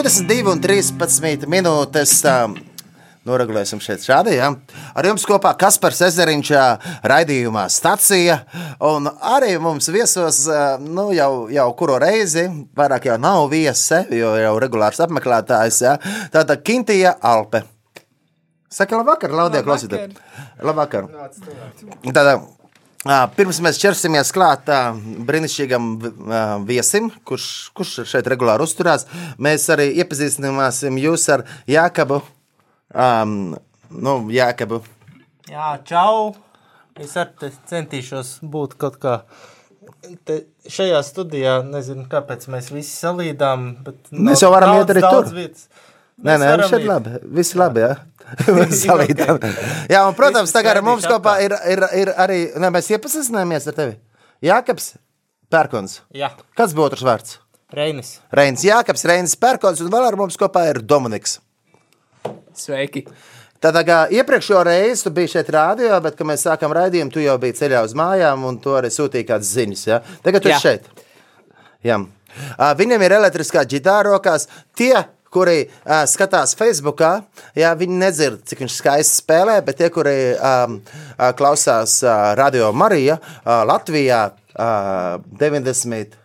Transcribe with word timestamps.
22 0.00 0.48
un 0.48 0.60
13 0.64 1.44
minūtes. 1.50 2.12
Uh, 2.24 2.54
Noregulēsim 3.28 3.82
šeit 3.84 4.00
šādi. 4.00 4.32
Ja? 4.38 4.46
Ar 4.96 5.04
jums 5.04 5.26
kopā 5.28 5.50
Kaspars 5.60 5.98
Ezeriņš, 6.06 6.52
raidījumā 7.04 7.66
Stacija. 7.68 8.38
Un 8.88 9.10
arī 9.12 9.58
mums 9.60 9.90
viesos 9.92 10.46
nu, 10.80 11.10
jau, 11.12 11.50
jau 11.52 11.66
kuru 11.76 11.98
reizi, 12.00 12.46
vairāk 12.80 13.10
jau 13.10 13.18
nav 13.20 13.44
viese, 13.52 14.06
jo 14.16 14.32
jau 14.40 14.54
regulārs 14.64 15.02
apmeklētājs. 15.04 15.82
Ja? 15.84 15.98
Tātad 16.32 16.64
Kintija 16.64 17.18
Alpe. 17.20 17.66
Saka, 18.72 19.02
labvakar, 19.02 19.36
Laudija, 19.36 19.66
klausītāji. 19.68 20.16
Labvakar. 20.64 21.12
Tātad, 22.08 22.48
Pirms 23.00 23.62
mēs 23.64 23.78
ķersimies 23.80 24.28
klāt 24.36 24.66
brīnišķīgam 25.24 25.86
viesim, 26.68 27.08
kurš, 27.24 27.46
kurš 27.72 27.94
šeit 28.10 28.28
regulāri 28.28 28.66
uzturās, 28.66 29.06
mēs 29.40 29.64
arī 29.72 29.88
iepazīstināsim 30.02 30.98
jūs 31.00 31.24
ar 31.32 31.46
Jākabu. 31.70 32.20
Um, 32.92 33.56
nu, 33.88 34.18
Jākabu. 34.34 34.82
Jā, 35.48 35.78
čau! 35.88 36.34
Es 37.00 37.16
arī 37.16 37.48
centīšos 37.70 38.36
būt 38.52 38.76
kaut 38.80 39.00
kā. 39.00 39.14
Te 40.28 40.42
šajā 40.68 41.00
studijā 41.06 41.60
nezinu, 41.64 42.04
kāpēc 42.10 42.44
mēs 42.52 42.68
visi 42.74 42.92
salīdām. 42.92 43.70
Mēs 44.12 44.44
jau 44.44 44.50
varam 44.52 44.76
iet 44.76 44.92
arī 44.92 45.06
tur. 45.06 45.30
Vietas. 45.32 45.70
Nē, 46.20 46.36
nē, 46.40 46.48
šeit 46.68 46.86
labi. 46.88 47.18
Viss 47.36 47.56
labi, 47.56 47.84
jā. 47.84 47.94
Salīdām. 48.84 49.40
jā, 49.90 50.00
un, 50.06 50.16
protams, 50.18 50.52
tagad 50.54 50.78
ar 50.78 50.84
mums 50.86 51.06
kopā 51.08 51.38
ir, 51.44 51.54
ir, 51.66 51.84
ir 52.02 52.12
arī, 52.20 52.40
ne, 52.60 52.70
mēs 52.74 52.90
iepazīstināmies 52.94 53.68
ar 53.70 53.78
tevi. 53.78 53.96
Jākaps 54.44 54.94
Pērkons. 55.50 56.00
Jā. 56.14 56.30
Kāds 56.58 56.76
būtu 56.76 56.92
otrs 56.92 57.06
vārds? 57.06 57.38
Reinis. 57.74 58.16
Reinis 58.34 58.62
Jākaps, 58.66 59.02
Reinis 59.10 59.36
Pērkons, 59.40 59.82
un 59.82 59.90
vēl 59.90 60.06
ar 60.06 60.18
mums 60.18 60.38
kopā 60.38 60.68
ir 60.70 60.82
Dominiks. 60.86 61.38
Sveiki! 62.56 63.04
Tātad, 63.60 63.84
kā 63.84 63.98
iepriekšējo 64.16 64.60
reizi 64.64 65.04
tu 65.04 65.12
biji 65.12 65.34
šeit 65.34 65.50
rādījā, 65.52 65.98
bet, 66.00 66.14
kad 66.16 66.28
mēs 66.28 66.46
sākām 66.46 66.72
raidījumu, 66.76 67.12
tu 67.12 67.20
jau 67.20 67.34
biji 67.42 67.58
ceļā 67.58 67.82
uz 67.84 67.92
mājām, 67.98 68.46
un 68.48 68.56
tu 68.62 68.72
arī 68.78 68.88
sūtīji 68.94 69.26
kādas 69.28 69.50
ziņas. 69.52 69.82
Ja? 69.90 69.98
Tagad 70.24 70.46
tu 70.46 70.52
esi 70.52 70.64
šeit. 70.64 70.88
Jā. 71.84 71.98
Viņam 72.80 73.04
ir 73.04 73.16
elektriskā 73.18 73.66
ģitāra 73.68 74.14
rokās. 74.14 74.48
Tie, 74.78 74.94
kuri 75.32 75.64
uh, 75.66 76.04
skatās 76.10 76.54
Facebookā, 76.58 77.10
jā, 77.58 77.70
viņi 77.78 77.98
nedzird, 78.00 78.42
cik 78.48 78.64
viņš 78.64 78.74
skaisti 78.80 79.22
spēlē, 79.22 79.56
bet 79.66 79.78
tie, 79.80 79.88
kuri 79.94 80.34
um, 80.34 80.80
uh, 80.82 81.30
klausās 81.38 82.02
uh, 82.04 82.32
Radio 82.38 82.72
Marija 82.76 83.16
uh, 83.20 83.62
Latvijā 83.68 84.22
uh, 84.30 85.22
90. 85.40 86.18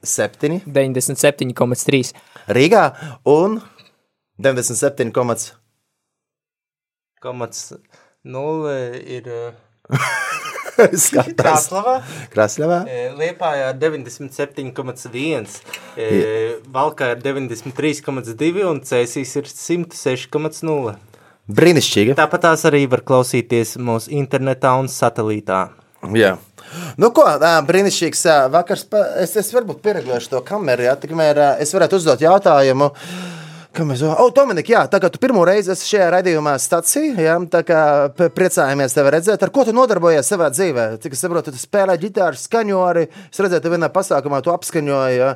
7. 0.00 0.62
97,3. 0.64 2.14
Rīgā 2.56 2.84
un 3.28 3.60
97,0 4.40 5.52
ir. 9.18 9.34
Krasnodarbā. 11.40 11.94
Krasnodarbā. 12.32 12.80
Liepājā 13.18 13.70
97,1, 13.80 15.58
Valkā 16.74 17.12
ir 17.14 17.22
93,2 17.24 18.66
un 18.70 18.82
Cēsīs 18.86 19.36
ir 19.40 19.50
106,0. 19.50 20.96
Brīnišķīgi. 21.50 22.14
Tāpat 22.18 22.46
tās 22.46 22.62
arī 22.68 22.84
var 22.90 23.02
klausīties 23.06 23.74
mūsu 23.82 24.12
internetā 24.14 24.76
un 24.78 24.86
satelītā. 24.90 25.64
Jā. 26.14 26.36
Nu, 27.00 27.10
ko, 27.14 27.24
brīnišķīgs 27.66 28.22
vakars. 28.54 28.86
Es, 29.20 29.34
es 29.40 29.50
varbūt 29.56 29.82
pieregulēšu 29.84 30.36
to 30.36 30.40
kameru, 30.46 30.86
ja 30.86 30.94
tikmēr 31.00 31.42
es 31.60 31.74
varētu 31.74 31.98
uzdot 31.98 32.22
jautājumu. 32.22 32.92
Uh, 32.94 33.40
Kā 33.70 33.84
mēs 33.86 34.00
domājam, 34.02 34.18
oh, 34.24 34.32
Dominika, 34.34 34.72
jā, 34.72 34.80
tā 34.90 34.98
kā 34.98 35.08
tu 35.14 35.20
pirmo 35.22 35.44
reizi 35.46 35.70
esi 35.70 35.92
šajā 35.92 36.08
raidījumā 36.16 36.56
stācijā, 36.58 37.12
jā, 37.22 37.36
tā 37.52 37.60
kā 37.62 37.82
priecājamies 38.18 38.96
tevi 38.96 39.12
redzēt, 39.14 39.44
ar 39.46 39.52
ko 39.54 39.62
tu 39.68 39.74
nodarbojies 39.76 40.26
savā 40.32 40.48
dzīvē. 40.50 40.86
Cik 41.04 41.14
es 41.14 41.22
saprotu, 41.22 41.54
tu 41.54 41.62
spēlē 41.62 41.94
ģitāru, 42.02 42.40
skaņo 42.40 42.80
arī. 42.88 43.06
Es 43.30 43.38
redzēju, 43.38 43.62
ka 43.62 43.72
vienā 43.76 43.92
pasākumā 43.94 44.42
tu 44.42 44.50
apskaņoji 44.50 45.30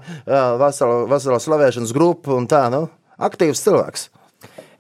veselu 0.64 1.38
slavēšanas 1.46 1.94
grupu 1.94 2.34
un 2.34 2.50
tā, 2.50 2.66
nu, 2.74 2.88
aktīvs 3.22 3.62
cilvēks. 3.68 4.08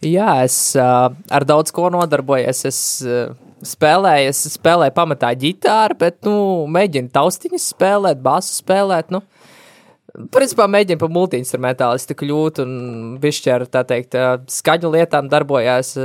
Jā, 0.04 0.32
es 0.44 0.58
uh, 0.74 1.14
ar 1.14 1.46
daudz 1.46 1.70
ko 1.72 1.86
nodarbojos. 1.94 2.64
Es 2.68 2.80
uh, 3.06 3.36
spēlēju, 3.64 4.34
es 4.34 4.42
spēlēju 4.58 4.96
pamatā 4.98 5.30
ģitāru, 5.38 5.96
bet, 6.02 6.18
nu, 6.26 6.66
mēģinu 6.74 7.12
taustiņas 7.14 7.70
spēlēt, 7.76 8.20
basu 8.24 8.58
spēlēt, 8.58 9.14
nu. 9.14 9.22
Principā 10.14 10.68
mēģina 10.70 11.00
par 11.00 11.10
multi-instrumentālistu 11.10 12.14
kļūt 12.20 12.60
un 12.62 12.74
bišķi 13.22 13.50
ar, 13.50 13.64
tā 13.66 13.82
teikt, 13.88 14.14
skaņu 14.54 14.92
lietām 14.94 15.26
darbojās, 15.32 15.96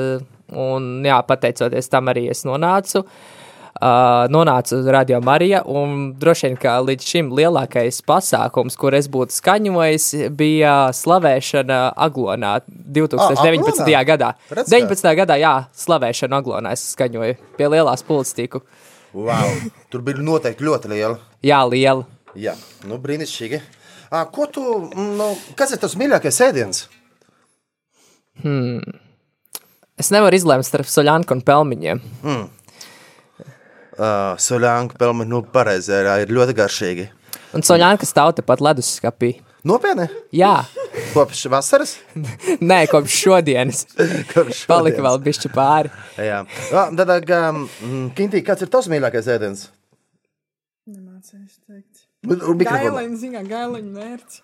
un, 0.50 0.88
jā, 1.06 1.20
pateicoties 1.28 1.92
tam 1.94 2.10
arī 2.10 2.24
es 2.34 2.42
nonācu, 2.48 3.04
uh, 3.04 4.26
nonācu 4.34 4.82
Radio 4.90 5.22
Marija, 5.22 5.62
un 5.70 6.16
droši 6.18 6.48
vien, 6.48 6.58
ka 6.58 6.80
līdz 6.88 7.12
šim 7.12 7.32
lielākais 7.38 8.02
pasākums, 8.10 8.80
kur 8.82 8.98
es 8.98 9.12
būtu 9.14 9.38
skaņojis, 9.38 10.10
bija 10.34 10.76
slavēšana 10.90 11.80
Aglonā 11.94 12.58
2019. 12.66 13.94
Ah, 13.94 14.06
gadā. 14.10 14.34
Redz, 14.50 14.74
19. 14.74 15.10
gadā, 15.22 15.38
jā, 15.38 15.56
slavēšana 15.86 16.42
Aglonā 16.42 16.74
es 16.74 16.90
skaņoju 16.96 17.38
pie 17.62 17.74
lielās 17.78 18.02
pulstīku. 18.10 18.66
Wow, 19.14 19.70
tur 19.94 20.02
bija 20.06 20.22
noteikti 20.22 20.66
ļoti 20.66 20.98
liela. 20.98 21.20
Jā, 21.46 21.62
liela. 21.70 22.10
Jā, 22.38 22.58
nu 22.90 22.98
brīnišķīgi. 23.02 23.62
Ko 24.10 24.48
tu, 24.50 24.64
nu, 24.96 25.28
kas 25.58 25.76
ir 25.76 25.82
tas 25.82 25.94
mīļākais 26.00 26.42
ēdiens? 26.48 26.88
Hmm. 28.42 28.82
Es 30.00 30.10
nevaru 30.16 30.38
izlemt 30.38 30.66
starp 30.66 30.88
soļānku 30.88 31.36
un 31.36 31.44
pelmeņiem. 31.46 32.00
Mm. 32.24 32.48
Uh, 34.00 34.38
soļānku 34.40 34.96
pelmeņi, 35.00 35.30
nu, 35.30 35.42
pareizi, 35.54 35.92
ir 35.92 36.32
ļoti 36.32 36.56
garšīgi. 36.56 37.10
Un 37.58 37.66
soļānka 37.68 38.08
stāv 38.08 38.32
tepat 38.38 38.64
leduskapī. 38.64 39.34
Nopietni? 39.68 40.06
Jā. 40.32 40.54
Kopš 41.12 41.44
vasaras? 41.52 41.98
Nē, 42.72 42.86
kopš 42.92 43.18
šodienas. 43.26 43.84
kopš 44.32 44.64
šodienas. 44.64 44.66
Palika 44.72 45.04
vēl 45.04 45.20
bišķi 45.26 45.52
pāri. 45.52 45.92
Jā. 46.16 46.46
Tad, 46.72 47.12
um, 47.36 47.66
Kintī, 48.16 48.40
kāds 48.48 48.64
ir 48.64 48.72
tavs 48.72 48.88
mīļākais 48.94 49.28
ēdiens? 49.36 49.68
Nemācējuši 50.88 51.60
teikt. 51.68 51.89
Gailiņš, 52.28 53.20
zina, 53.22 53.42
gailiņš 53.48 53.92
mērķis. 53.96 54.42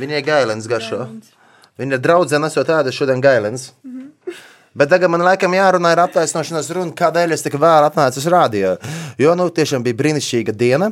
Viņai 0.00 0.22
gailens 0.26 0.66
garšo. 0.66 1.04
Viņa 1.78 1.98
draudzene 2.02 2.48
esot 2.50 2.72
ēda 2.74 2.92
šodien 2.94 3.22
gailens. 3.22 3.68
Mm. 3.84 3.95
Bet 4.76 4.90
tagad 4.92 5.08
man 5.08 5.22
laikam 5.24 5.54
jārunā 5.56 5.94
ar 5.94 6.02
attaisnošanās 6.02 6.66
runu, 6.76 6.92
kādēļ 6.96 7.32
es 7.32 7.44
tik 7.46 7.54
vēl 7.56 7.86
atnācu 7.86 8.20
uz 8.20 8.26
rādio. 8.28 8.74
Jo, 9.16 9.32
nu, 9.38 9.46
tiešām 9.56 9.80
bija 9.86 9.96
brīnišķīga 9.96 10.52
diena. 10.52 10.90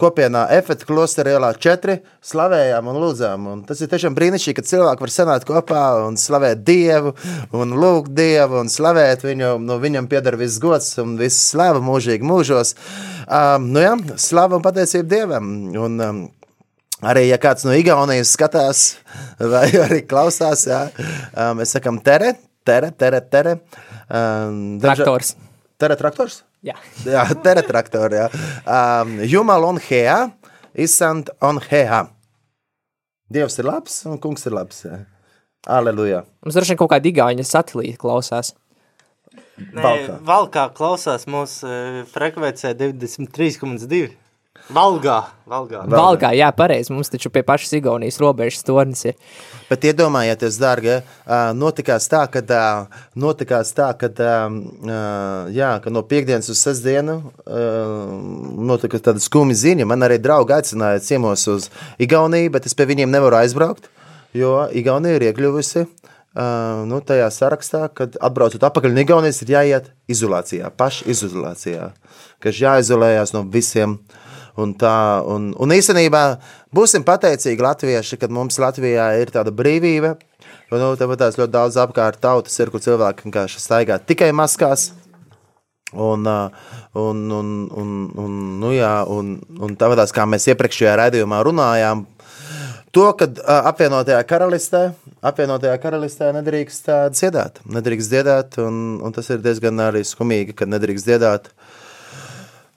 Kopienā 0.00 0.48
Efekta 0.56 0.88
klosterā 0.88 1.36
ielā 1.36 1.52
4 1.54 2.00
slavējām 2.26 2.88
un 2.90 2.96
lūdzām. 2.98 3.44
Un 3.52 3.60
tas 3.68 3.78
ir 3.84 3.92
tiešām 3.92 4.16
brīnišķīgi, 4.18 4.56
ka 4.58 4.66
cilvēki 4.66 5.06
var 5.06 5.12
sanākt 5.14 5.46
kopā 5.46 5.82
un 6.08 6.18
slavēt 6.18 6.64
Dievu, 6.66 7.12
un 7.54 7.76
lūgt 7.78 8.10
Dievu, 8.18 8.64
un 8.64 8.72
slavēt 8.72 9.22
viņu. 9.22 9.52
Nu, 9.62 9.76
viņam 9.84 10.08
pieder 10.10 10.34
viss 10.40 10.58
gods 10.62 10.96
un 10.98 11.12
viss 11.20 11.52
slava 11.52 11.78
mūžīgi 11.84 12.26
mūžos. 12.26 12.74
Um, 13.28 13.68
nu 13.76 13.84
jā, 13.84 13.92
slava 14.18 14.58
un 14.58 14.64
pateicība 14.66 15.06
Dievam. 15.12 15.52
Un, 15.84 16.02
um, 16.02 16.24
Arī, 17.04 17.26
ja 17.28 17.36
kāds 17.36 17.66
no 17.66 17.74
Igaunijas 17.76 18.30
skatās 18.32 18.82
vai 19.52 19.66
arī 19.84 20.00
klausās, 20.08 20.62
jā, 20.70 20.86
mēs 21.58 21.74
sakām, 21.76 21.98
tere, 22.00 22.30
tere, 22.64 22.90
tere. 22.96 23.20
tere. 23.20 23.58
Um, 24.08 24.80
traktors. 24.82 25.34
Tere, 25.80 25.96
traktors? 26.00 26.42
Jā, 26.64 26.76
jā 27.16 27.24
tere, 27.44 27.64
traktors. 27.66 28.16
Jā. 28.16 28.28
Um, 28.64 29.18
Jumal 29.28 29.66
on 29.68 29.80
hea, 29.88 30.18
isant 30.86 31.32
on 31.44 31.60
hea. 31.68 32.04
Dievs 33.34 33.58
ir 33.60 33.68
labs 33.68 34.02
un 34.08 34.20
kungs 34.22 34.46
ir 34.48 34.56
labs. 34.56 34.84
Jā. 34.86 35.04
Aleluja. 35.64 36.24
Mums 36.44 36.56
droši 36.56 36.74
vien 36.74 36.80
kaut 36.82 36.92
kāda 36.92 37.08
igauņa 37.08 37.46
satelīta 37.48 38.00
klausās. 38.00 38.52
Nē, 39.54 39.80
Valkā, 39.80 40.18
Valkā 40.26 40.64
klausās 40.76 41.24
mūsu 41.30 41.70
frekvencē 42.10 42.74
93,2. 42.78 44.10
Valgā, 44.72 45.18
Valgā. 45.44 45.82
Valgā, 45.92 46.30
jā, 46.32 46.46
pareizi. 46.56 46.92
Mums 46.94 47.10
taču 47.12 47.28
pie 47.28 47.42
pašas 47.44 47.74
Igaunijas 47.76 48.16
robežas 48.22 48.64
tornis 48.64 49.02
ir. 49.04 49.18
Bet 49.68 49.84
iedomājieties, 49.84 50.56
dārgie, 50.60 50.94
notikās 51.58 52.08
tā, 52.08 52.22
ka, 52.32 52.40
notikās 53.20 53.74
tā, 53.76 53.90
ka, 54.00 54.08
jā, 55.52 55.70
ka 55.84 55.92
no 55.92 56.04
piekdienas 56.08 56.48
uz 56.48 56.62
sestdienu 56.64 57.18
notika 58.70 59.02
tāda 59.04 59.20
skumja 59.20 59.58
ziņa. 59.66 59.88
Man 59.90 60.08
arī 60.08 60.16
draugi 60.22 60.56
aicināja 60.56 61.04
ciemos 61.04 61.44
uz 61.52 61.68
Igauniju, 62.00 62.54
bet 62.56 62.64
es 62.64 62.76
pie 62.76 62.88
viņiem 62.88 63.12
nevaru 63.12 63.42
aizbraukt, 63.42 63.92
jo 64.32 64.62
Igaunija 64.72 65.20
ir 65.20 65.28
iekļuvusi 65.28 65.84
Uh, 66.34 66.80
nu, 66.90 66.96
tajā 66.98 67.28
sarakstā, 67.30 67.84
kad 67.94 68.16
atbraucot 68.18 68.64
atpakaļ 68.66 68.90
no 68.90 69.02
Igaunijas, 69.04 69.36
ir 69.44 69.52
jāiet 69.52 69.84
izolācijā, 70.10 70.66
pašizolācijā, 70.74 71.92
ka 72.42 72.50
ir 72.50 72.58
jāizolējas 72.58 73.30
no 73.36 73.44
visiem. 73.46 74.00
Un 74.60 74.74
tā. 74.78 74.96
Un, 75.30 75.52
un 75.58 75.74
īstenībā 75.74 76.24
būsim 76.74 77.04
pateicīgi 77.06 77.64
latvieši, 77.64 78.18
kad 78.20 78.34
mums 78.34 78.60
Latvijā 78.62 79.10
ir 79.20 79.32
tāda 79.34 79.54
brīvība. 79.54 80.14
Jo, 80.70 80.80
nu, 80.80 80.92
tāpat 80.98 81.22
tās 81.22 81.38
ļoti 81.38 81.54
daudz 81.54 81.78
apkārt 81.80 82.20
tautas 82.22 82.56
ir, 82.60 82.72
kur 82.72 82.82
cilvēki 82.82 83.28
vienkārši 83.28 83.62
staigā 83.62 84.00
tikai 84.02 84.32
maskās. 84.36 84.92
Un, 85.94 86.26
un, 86.26 87.18
un, 87.30 87.50
un, 87.70 87.90
un, 88.18 88.32
nu 88.58 88.72
jā, 88.74 88.96
un, 89.06 89.36
un 89.62 89.76
tāpat 89.78 90.10
kā 90.14 90.24
mēs 90.26 90.48
iepriekšējā 90.50 90.96
raidījumā 90.98 91.38
runājām, 91.46 92.02
to, 92.94 93.04
ka 93.14 93.28
apvienotajā 93.70 94.18
karalistē, 94.26 94.82
apvienotajā 95.22 95.76
karalistē 95.82 96.32
nedrīkst 96.34 96.90
dziedāt. 97.14 97.62
Nedrīkst 97.78 98.10
dziedāt, 98.10 98.58
un, 98.64 98.98
un 99.06 99.14
tas 99.14 99.30
ir 99.30 99.44
diezgan 99.44 99.86
arī 99.86 100.02
skumīgi, 100.06 100.56
ka 100.58 100.66
nedrīkst 100.66 101.12
dziedāt. 101.12 101.52
Uh, 101.54 101.73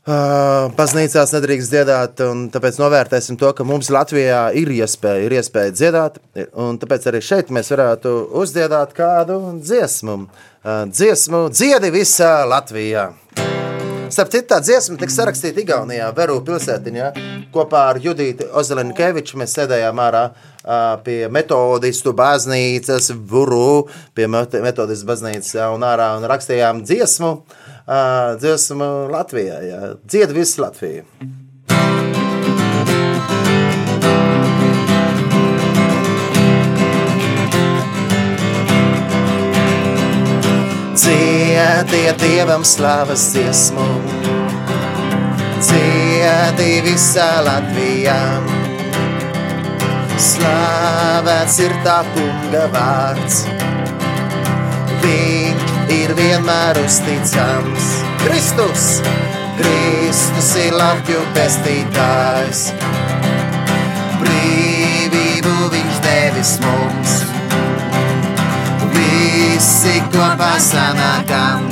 baznīcās 0.08 1.34
nedrīkst 1.36 1.74
dziedāt, 1.74 2.22
un 2.24 2.46
tāpēc 2.52 2.80
novērtēsim 2.80 3.38
to, 3.40 3.52
ka 3.52 3.66
mums 3.68 3.90
Latvijā 3.92 4.48
ir 4.56 4.72
iespēja, 4.72 5.26
ir 5.26 5.36
iespēja 5.36 5.74
dziedāt. 5.76 6.22
Tāpēc 6.56 7.10
arī 7.12 7.22
šeit 7.22 7.52
mēs 7.52 7.74
varētu 7.74 8.14
uzdziedāt 8.40 8.96
kādu 8.96 9.40
dziesmu. 9.60 10.22
Uh, 10.68 10.86
dziesmu 10.88 11.48
dziedi 11.52 11.92
visā 11.92 12.42
Latvijā. 12.48 13.10
Starp 14.08 14.32
citu, 14.32 14.48
tā 14.48 14.62
dziesma 14.64 14.96
tika 15.00 15.12
sarakstīta 15.12 15.60
Igaunijā, 15.60 16.08
Veru 16.16 16.40
pilsētiņā. 16.48 17.12
Kopā 17.52 17.90
ar 17.92 18.00
Judītu 18.00 18.48
Ozelenkeviču 18.56 19.40
mēs 19.40 19.56
sēdējām 19.60 20.00
ārā 20.00 20.26
uh, 20.32 20.96
pie 21.04 21.26
metodistu 21.32 22.16
baznīcas, 22.16 23.12
Vuru, 23.28 23.90
pie 24.16 24.32
metodistu 24.32 25.08
baznīcas 25.12 25.58
un 25.76 25.84
ārā 25.88 26.14
un 26.16 26.28
rakstījām 26.32 26.86
dziesmu, 26.88 27.34
uh, 27.36 27.77
dziesmu 27.88 29.08
Latvijā. 29.12 29.60
Jā. 29.64 29.82
Dzied 30.04 30.34
visu 30.36 30.62
Latviju. 30.62 31.04
Dziediet 40.98 42.20
Dievam 42.20 42.64
slavas 42.66 43.22
dziesmu, 43.32 43.86
dziedi 45.64 46.82
visā 46.86 47.30
Latvijā. 47.46 48.18
Slavēts 50.18 51.60
ir 51.64 51.78
tā 51.86 52.02
kunga 52.12 52.66
vārds, 52.74 53.40
viņš 55.06 55.67
ir 55.94 56.14
vienmēr 56.18 56.80
uzticams. 56.82 57.88
Kristus, 58.24 58.86
Kristus 59.60 60.50
ir 60.62 60.76
Latviju 60.78 61.24
pestītājs, 61.36 62.64
brīvību 64.22 65.56
viņš 65.74 66.02
devis 66.06 66.54
mums 66.66 67.16
visi 68.96 69.98
kopā 70.14 70.54
sanākam 70.62 71.70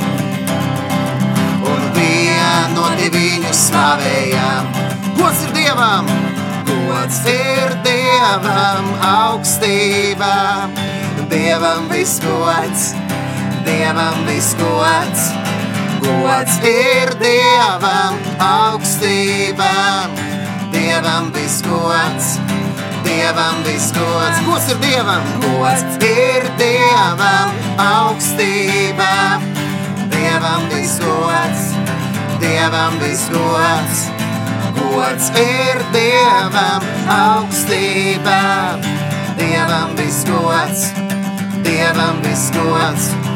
un 1.66 1.86
vienoti 1.98 3.12
viņu 3.14 3.54
slavējam. 3.64 4.74
Gods 5.18 5.46
ir 5.46 5.54
Dievam! 5.60 6.10
Gods 6.66 7.18
ir 7.30 7.74
Dievam 7.84 8.86
augstībā, 9.06 10.36
Dievam 11.30 11.86
visgods, 11.90 12.88
Dievam 13.66 14.26
visgods. 14.26 15.32
Gods 16.00 16.58
ir 16.62 17.10
Dievam 17.18 18.14
augstībā, 18.38 20.06
Dievam 20.70 21.32
visgods. 21.34 22.36
Dievam 23.02 23.62
visgods, 23.64 24.38
gods 24.46 24.68
ir 24.70 24.78
Dievam, 24.82 25.26
gods 25.42 25.82
ir 25.98 26.46
Dievam 26.58 27.50
augstībā. 27.82 29.40
Dievam 30.14 30.68
visgods, 30.70 31.62
Dievam 32.42 32.98
visgods, 33.02 34.02
gods 34.78 35.30
ir 35.42 35.86
Dievam 35.94 36.86
augstībā. 37.18 38.42
Dievam 39.38 39.96
visgods, 39.96 40.92
Dievam 41.62 42.22
visgods. 42.22 43.35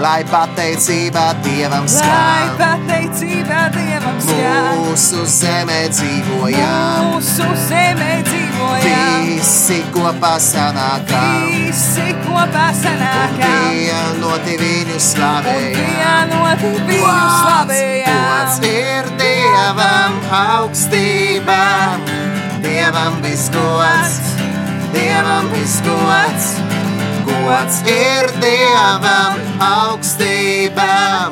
Lai 0.00 0.22
pateicība 0.28 1.22
Dievam 1.44 1.86
Lai 1.86 1.92
skan, 1.96 2.50
pateicība 2.60 3.60
Dievam 3.72 4.18
skan, 4.20 4.66
mūsu 4.76 5.22
zemē 5.24 5.78
dzīvojam. 5.88 7.06
mūsu 7.14 7.46
zemē 7.68 8.10
dzīvojam, 8.28 9.24
Visi 9.26 9.78
kopā 9.94 10.34
sanākam, 10.42 11.48
visi 11.48 12.06
kopā 12.26 12.66
sanākam, 12.76 13.66
vienoti 13.72 14.56
viņu 14.60 14.96
un 14.98 15.00
slavējam. 15.00 15.80
vienoti 15.96 16.72
viņu 16.76 17.00
Gods 17.00 17.40
slavējam. 17.40 18.64
ir 18.68 19.10
Dievam 19.24 20.20
augstībā, 20.42 21.64
Dievam 22.62 23.20
visgods, 23.24 24.20
Dievam 24.92 25.48
visgods. 25.56 26.75
Gods 27.46 27.76
ir 27.86 28.26
Dievam 28.42 29.36
augstībā, 29.62 31.30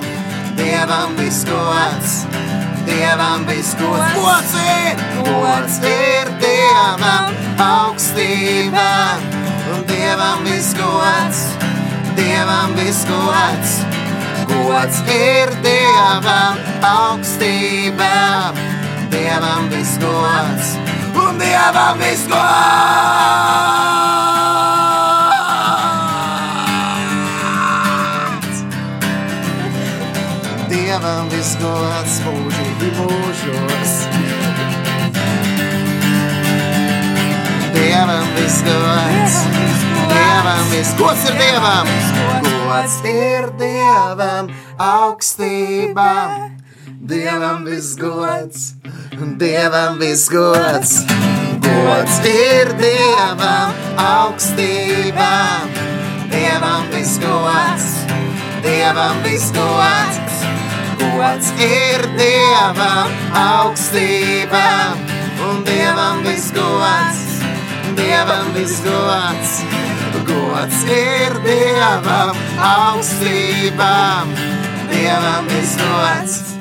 Dievam 0.54 1.16
visgods, 1.18 2.12
Dievam 2.86 3.42
visgods. 3.48 4.12
Gods 4.14 4.52
ir, 4.62 5.02
gods 5.26 5.80
ir 5.90 6.30
Dievam 6.38 7.34
augstībā, 7.66 8.92
un 9.74 9.82
Dievam 9.90 10.46
visgods, 10.46 11.42
Dievam 12.14 12.78
visgods. 12.78 13.74
Gods 14.54 15.02
ir 15.10 15.50
Dievam 15.66 16.62
augstībā, 16.92 18.14
Dievam 19.10 19.66
visgods, 19.74 20.76
un 21.26 21.42
Dievam 21.42 21.98
visgods. 22.06 24.03
Dievam 30.94 31.26
visgods 31.26 32.20
mūžīgi 32.22 32.88
mūžos. 32.94 33.94
Dievam 37.74 38.28
visgods, 38.36 39.38
Dievam 40.12 40.68
visgods 40.70 41.24
ir 41.26 41.34
Dievam, 41.40 41.90
gods 42.44 42.94
ir 43.10 43.48
Dievam 43.58 44.52
augstībā. 44.78 46.12
Dievam 47.10 47.66
visgods, 47.66 48.68
Dievam 49.42 49.98
visgods, 49.98 50.94
gods 51.66 52.20
ir 52.30 52.70
Dievam 52.78 53.74
augstībā. 53.98 55.34
Dievam 56.30 56.86
visgods, 56.94 57.90
Dievam 58.62 59.26
visgods, 59.26 60.22
gods 60.22 60.33
ir 61.58 62.06
Dievam 62.18 63.10
augstībā. 63.34 64.96
Un 65.44 65.64
Dievam 65.64 66.22
visgods, 66.24 67.42
Dievam 67.98 68.52
visgods, 68.54 69.60
gods 70.24 70.82
ir 70.88 71.38
Dievam 71.44 72.36
augstībā. 72.58 74.26
Dievam 74.90 75.48
visgods. 75.48 76.53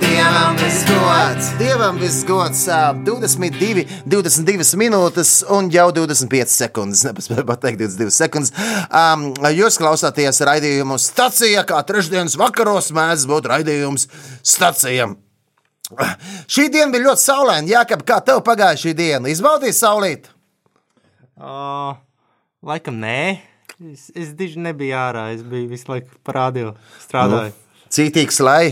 Dievam 0.00 0.56
visgods, 0.56 1.48
Dievam 1.58 1.98
visgods, 2.00 2.62
ā, 2.72 2.80
22, 3.06 3.84
22 4.08 4.78
minūtes 4.80 5.32
un 5.52 5.68
jau 5.72 5.86
25 5.96 6.52
sekundes. 6.52 7.02
Nepaspēju 7.08 7.44
pateikt, 7.48 7.80
22 7.82 8.14
sekundes. 8.14 8.52
Um, 8.88 9.30
jūs 9.54 9.78
klausāties 9.80 10.40
raidījumu 10.48 10.98
stācijā, 11.00 11.64
kā 11.68 11.80
trešdienas 11.86 12.38
vakaros 12.40 12.90
mēdz 12.96 13.26
būt 13.30 13.48
raidījums 13.52 14.08
stācijā. 14.40 15.10
Šī 16.50 16.68
diena 16.72 16.90
bija 16.92 17.08
ļoti 17.08 17.24
saulaina. 17.24 17.70
Jā, 17.70 17.84
kā 17.86 18.20
tev 18.24 18.44
pagāja 18.46 18.78
šī 18.80 18.94
diena? 18.96 19.30
Izbaudīji 19.32 19.76
saulīt? 19.80 20.30
Uh, 21.40 21.96
laikam 22.66 23.00
nē. 23.02 23.40
Es, 23.80 24.10
es 24.12 24.34
diži 24.36 24.60
nebiju 24.60 24.96
ārā. 25.00 25.30
Es 25.34 25.42
biju 25.46 25.70
visu 25.72 25.88
laiku 25.90 26.20
parādīju, 26.26 26.76
strādāju. 27.06 27.54
Nu. 27.54 27.88
Cītīgs, 27.90 28.38
lai 28.44 28.62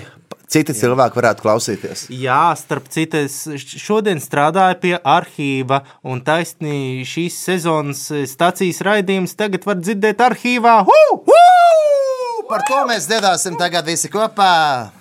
citi 0.48 0.74
Jā. 0.74 0.80
cilvēki 0.82 1.18
varētu 1.20 1.44
klausīties. 1.44 2.04
Jā, 2.12 2.54
starp 2.58 2.88
citu, 2.92 3.22
es 3.28 3.66
šodien 3.78 4.20
strādāju 4.22 4.78
pie 4.82 4.94
arhīva, 4.98 5.82
un 6.02 6.22
taisnī 6.24 7.04
šīs 7.08 7.36
sezonas 7.48 8.06
stācijas 8.32 8.82
raidījums 8.86 9.36
tagad 9.38 9.66
var 9.68 9.80
dzirdēt 9.80 10.22
arhīvā. 10.28 10.78
Hū! 10.88 11.00
Woo! 11.28 12.44
Par 12.48 12.64
to 12.68 12.84
mēs 12.88 13.08
dziedāsim 13.10 13.58
tagad 13.60 13.84
visi 13.88 14.08
kopā. 14.08 14.92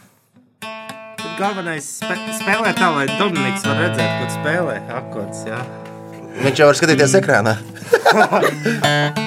galvenais 1.38 1.86
spe 2.00 2.18
spēlē 2.40 2.74
tā, 2.76 2.90
lai 2.96 3.06
Dominiks 3.20 3.64
var 3.68 3.78
redzēt, 3.86 4.18
ko 4.20 4.32
spēlē 4.40 4.82
akordus, 5.00 5.46
jā. 5.48 5.62
Viņš 6.42 6.60
jau 6.60 6.68
var 6.72 6.82
skatīties 6.82 7.16
ekrānā. 7.22 7.58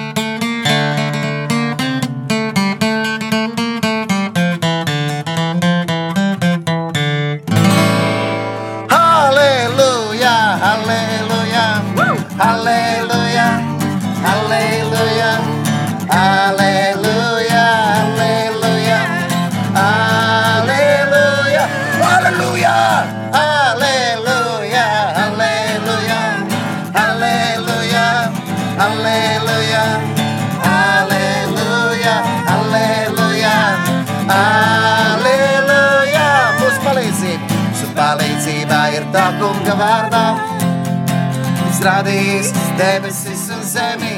debesis 42.81 43.45
un 43.53 43.61
zemi. 43.65 44.15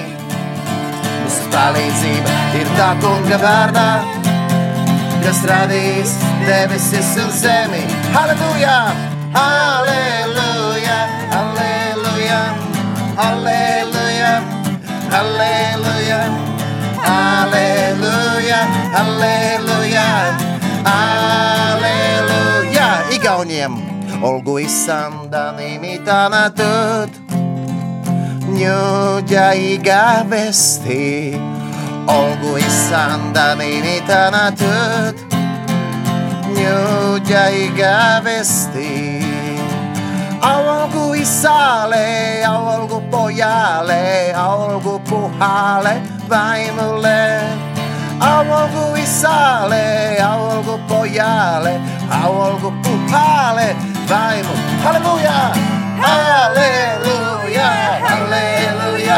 Mūsu 1.24 1.48
palīdzība 1.52 2.36
ir 2.60 2.70
tā 2.78 2.90
kunga 3.04 3.38
vārdā, 3.42 3.88
kas 5.24 5.42
radījis 5.50 6.14
debesis 6.48 7.10
un 7.24 7.32
zemi. 7.42 7.84
Halleluja! 8.16 8.78
Halleluja! 9.36 10.98
Halleluja! 11.34 12.40
Halleluja! 13.20 14.32
Halleluja! 15.12 16.22
Halleluja! 17.04 18.60
Halleluja! 18.98 20.08
Halleluja! 20.92 22.88
Igauniem! 23.18 23.74
Olgu 24.24 24.56
isandani 24.64 25.72
mitana 25.84 26.46
tut, 26.56 27.12
nyugdjaig 28.64 29.88
elveszti 29.88 31.42
Algói 32.06 32.62
szándeményét 32.90 34.04
tanatot 34.06 35.26
Nyugdjaig 36.56 37.80
elveszti 37.80 39.22
Algo 40.46 41.14
i 41.14 41.24
sale, 41.24 42.44
algo 42.46 43.02
pojale, 43.10 44.34
algo 44.36 45.00
pohale, 45.00 46.02
vai 46.28 46.70
mule. 46.76 47.48
Algo 48.20 48.94
i 48.98 49.06
sale, 49.06 50.18
algo 50.20 50.80
pojale, 50.86 51.80
algo 52.10 52.74
pohale, 52.82 53.76
vai. 54.06 54.44
Hallelujah! 54.84 55.56
Hallelujah! 56.02 57.23
Halleluja! 57.62 59.18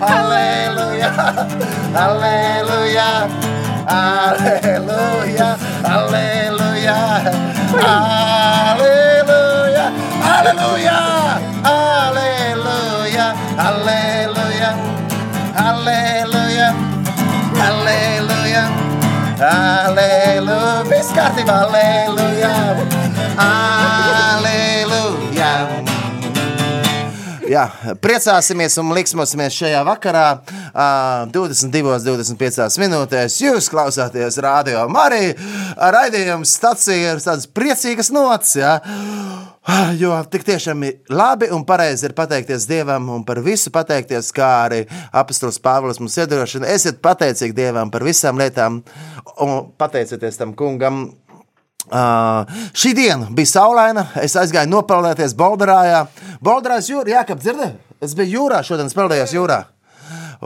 Halleluja! 0.00 1.10
Halleluja! 1.94 3.08
Halleluja! 3.86 5.48
Halleluja! 5.84 6.96
Halleluja! 10.40 10.98
Halleluja! 12.54 13.28
Halleluja! 13.56 14.70
Halleluja! 15.54 16.68
Halleluja! 17.60 18.64
Halleluja! 19.40 20.62
Viss 20.90 21.12
kārtībā! 21.16 21.56
Halleluja! 21.64 22.54
Halleluja! 23.36 23.69
Jā, 27.50 27.64
priecāsimies 27.98 28.76
un 28.78 28.92
liksimies 28.94 29.56
šajā 29.56 29.80
vakarā, 29.88 30.26
ā, 30.70 30.84
22, 31.34 31.96
25 32.04 32.78
minūtēs. 32.78 33.40
Jūs 33.42 33.66
klausāties 33.72 34.38
radio 34.44 34.84
Mariju. 34.92 35.34
Raidījums 35.96 36.52
stācija 36.60 37.16
ir 37.16 37.24
tādas 37.24 37.48
priecīgas 37.50 38.12
nots. 38.14 38.54
Jā. 38.60 38.76
Jo 40.00 40.14
tik 40.32 40.46
tiešām 40.46 40.84
ir 40.86 41.12
labi 41.12 41.50
un 41.52 41.66
pareizi 41.68 42.06
ir 42.08 42.14
pateikties 42.16 42.64
Dievam 42.70 43.10
un 43.12 43.24
par 43.28 43.42
visu 43.44 43.70
pateikties, 43.74 44.30
kā 44.34 44.48
arī 44.64 44.80
apustulis 45.12 45.60
Pāvils 45.62 46.00
mums 46.00 46.16
iedrošina. 46.16 46.70
Esiet 46.72 47.02
pateicīgi 47.04 47.54
Dievam 47.58 47.90
par 47.92 48.06
visām 48.06 48.40
lietām 48.40 48.80
un 49.44 49.52
pateicieties 49.78 50.40
tam 50.40 50.54
kungam. 50.56 51.02
Uh, 51.90 52.46
šī 52.76 52.94
diena 52.94 53.26
bija 53.34 53.50
saulaina. 53.50 54.06
Es 54.22 54.36
aizgāju 54.38 54.70
nopeldēties 54.70 55.34
Bolderājā. 55.38 56.04
Bolderājas 56.44 56.90
jūrā, 56.92 57.16
jā, 57.16 57.24
kāpēc 57.26 57.46
dzirdēju? 57.46 57.78
Es 58.00 58.14
biju 58.16 58.36
jūrā, 58.38 58.62
šodien 58.64 58.90
spēlējos 58.92 59.34
jūrā. 59.34 59.64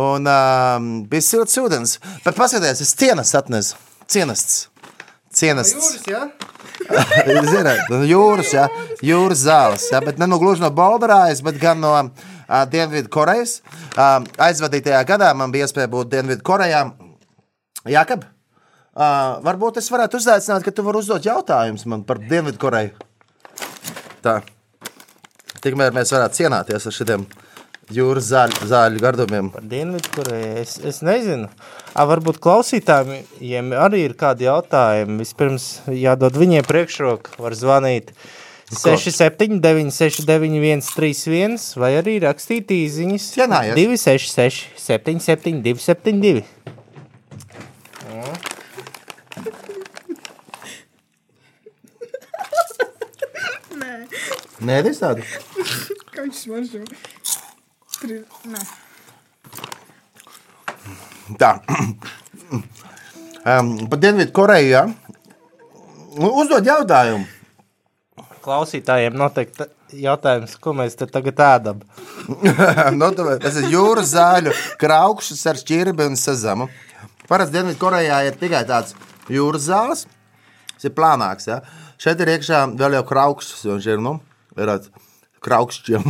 Un 0.00 0.26
uh, 0.26 0.78
bija 1.10 1.22
silts 1.22 1.60
ūdens. 1.60 1.98
Bet 2.24 2.34
paskatieties, 2.38 2.80
es 2.82 2.94
cienas 2.98 3.34
atnesu. 3.38 3.76
Cienasts. 4.10 4.68
Cienasts. 5.34 6.00
Ziniet, 6.84 7.88
jūras, 8.08 8.50
jā, 8.54 8.66
jūras 9.10 9.44
zāles. 9.46 9.86
Jā, 9.92 10.00
bet 10.04 10.18
ne 10.20 10.28
nu 10.28 10.38
gluži 10.42 10.64
no 10.64 10.70
Bolderājas, 10.74 11.42
bet 11.44 11.58
gan 11.60 11.80
no 11.82 11.94
uh, 11.94 12.64
Dienvidu 12.70 13.10
Korejas. 13.12 13.60
Uh, 13.94 14.20
aizvadītajā 14.48 15.00
gadā 15.08 15.32
man 15.36 15.54
bija 15.54 15.68
iespēja 15.68 15.90
būt 15.92 16.12
Dienvidu 16.12 16.44
Korejā. 16.44 16.84
Jākab, 17.88 18.24
uh, 18.94 19.38
varbūt 19.44 19.80
es 19.82 19.90
varētu 19.92 20.20
uzaicināt, 20.22 20.64
ka 20.64 20.72
tu 20.74 20.84
vari 20.86 21.02
uzdot 21.02 21.26
jautājumus 21.26 21.86
man 21.90 22.04
par 22.06 22.22
Dienvidu 22.22 22.60
Koreju. 22.62 22.94
Tā. 24.24 24.40
Tikmēr 25.64 25.94
mēs 25.96 26.12
varētu 26.12 26.42
cienāties 26.42 26.86
ar 26.88 26.94
šiem 26.94 27.26
jūras 27.92 28.28
zāļu, 28.30 28.68
zāļu 28.68 29.02
gardumiem. 29.02 29.50
Par 29.54 29.66
Dienvidu 29.68 30.12
Koreju. 30.14 30.52
Es, 30.62 30.76
es 30.80 31.02
nezinu. 31.04 31.50
A, 31.92 32.06
varbūt 32.08 32.40
klausītājiem 32.44 33.74
arī 33.76 34.04
ir 34.08 34.16
kādi 34.20 34.48
jautājumi. 34.48 35.20
Vispirms 35.22 35.68
jādod 35.92 36.38
viņiem 36.40 36.66
priekšroku. 36.68 37.36
Var 37.44 37.56
zvanīt 37.58 38.14
679, 38.72 39.92
691, 39.92 40.82
31 40.96 41.58
vai 41.80 41.92
arī 42.00 42.16
rakstīt 42.24 42.72
īsiņas 42.74 43.28
Cienājies. 43.36 43.76
266, 43.76 44.64
77, 44.80 45.60
272. 45.66 46.63
Nē, 54.64 54.80
tas 54.86 55.00
tādu. 55.02 55.24
Kā 56.14 56.24
viņš 56.24 56.40
smaržo? 56.46 56.80
Tri... 57.98 58.20
Nē. 58.48 58.62
Tā. 61.40 61.50
um, 63.50 63.70
par 63.90 64.00
Dienvidu 64.00 64.32
Koreju. 64.36 64.70
Ja? 64.72 64.84
Nu, 66.16 66.30
Uzdod 66.40 66.66
jautājumu. 66.68 67.26
Klausītājiem 68.44 69.16
noteikti 69.16 69.68
jautājums, 70.04 70.56
ko 70.60 70.74
mēs 70.76 70.96
te 71.00 71.08
tagad 71.08 71.40
ēdam. 71.44 71.80
nu, 73.00 73.08
tu- 73.16 73.30
tas 73.40 73.56
ir 73.60 73.70
jūras 73.72 74.12
zāļu 74.12 74.52
kraukšs 74.80 75.46
ar 75.50 75.60
šķirbi 75.60 76.08
un 76.10 76.20
sezamu. 76.20 76.68
Parasti 77.28 77.56
Dienvidu 77.56 77.80
Korejā 77.80 78.20
ir 78.28 78.36
tikai 78.40 78.64
tāds 78.68 78.96
jūras 79.32 79.68
zāles. 79.68 80.04
Tas 80.74 80.88
ir 80.88 80.96
plānāks. 80.96 81.48
Ja? 81.48 81.62
Šeit 82.00 82.20
ir 82.20 82.32
iekšā 82.36 82.66
vēl 82.76 82.98
jau 82.98 83.04
kraukšs, 83.08 83.58
jo 83.64 83.76
viņš 83.80 84.24
tāds 84.56 84.90
kraukšķiem. 85.44 86.04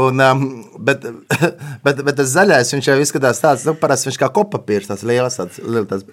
Un, 0.00 0.22
um, 0.24 0.44
bet, 0.80 1.04
bet, 1.84 2.02
bet 2.06 2.18
tas 2.18 2.32
zaļais, 2.32 2.72
viņš 2.72 2.90
jau 2.90 2.98
izskatās 3.02 3.42
tāds, 3.42 3.66
nu, 3.68 3.76
parasti 3.80 4.10
viņš 4.10 4.20
kā 4.22 4.30
kopapīrs, 4.32 4.88
tāds 4.90 5.04
liels. 5.06 5.38
Tāds, 5.40 5.60
liels 5.62 5.90
tāds. 5.90 6.06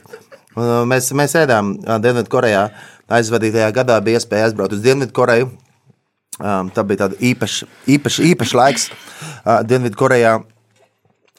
Un, 0.53 0.63
uh, 0.63 0.79
mēs, 0.89 1.11
mēs 1.17 1.37
ēdām 1.39 1.75
uh, 1.79 1.99
Dienvidu 2.03 2.31
Korejā. 2.33 2.67
Aizvadītajā 3.13 3.69
gadā 3.75 3.99
bija 4.03 4.19
iespēja 4.19 4.49
aizbraukt 4.49 4.75
uz 4.77 4.83
Dienvidu 4.83 5.15
Koreju. 5.15 5.51
Um, 6.41 6.71
tā 6.73 6.81
bija 6.81 7.03
tāda 7.03 7.17
īpaša, 7.21 7.67
īpaša, 7.93 8.23
īpaša 8.31 8.57
laiks 8.57 8.87
uh, 8.89 9.59
Dienvidkorejā. 9.69 10.39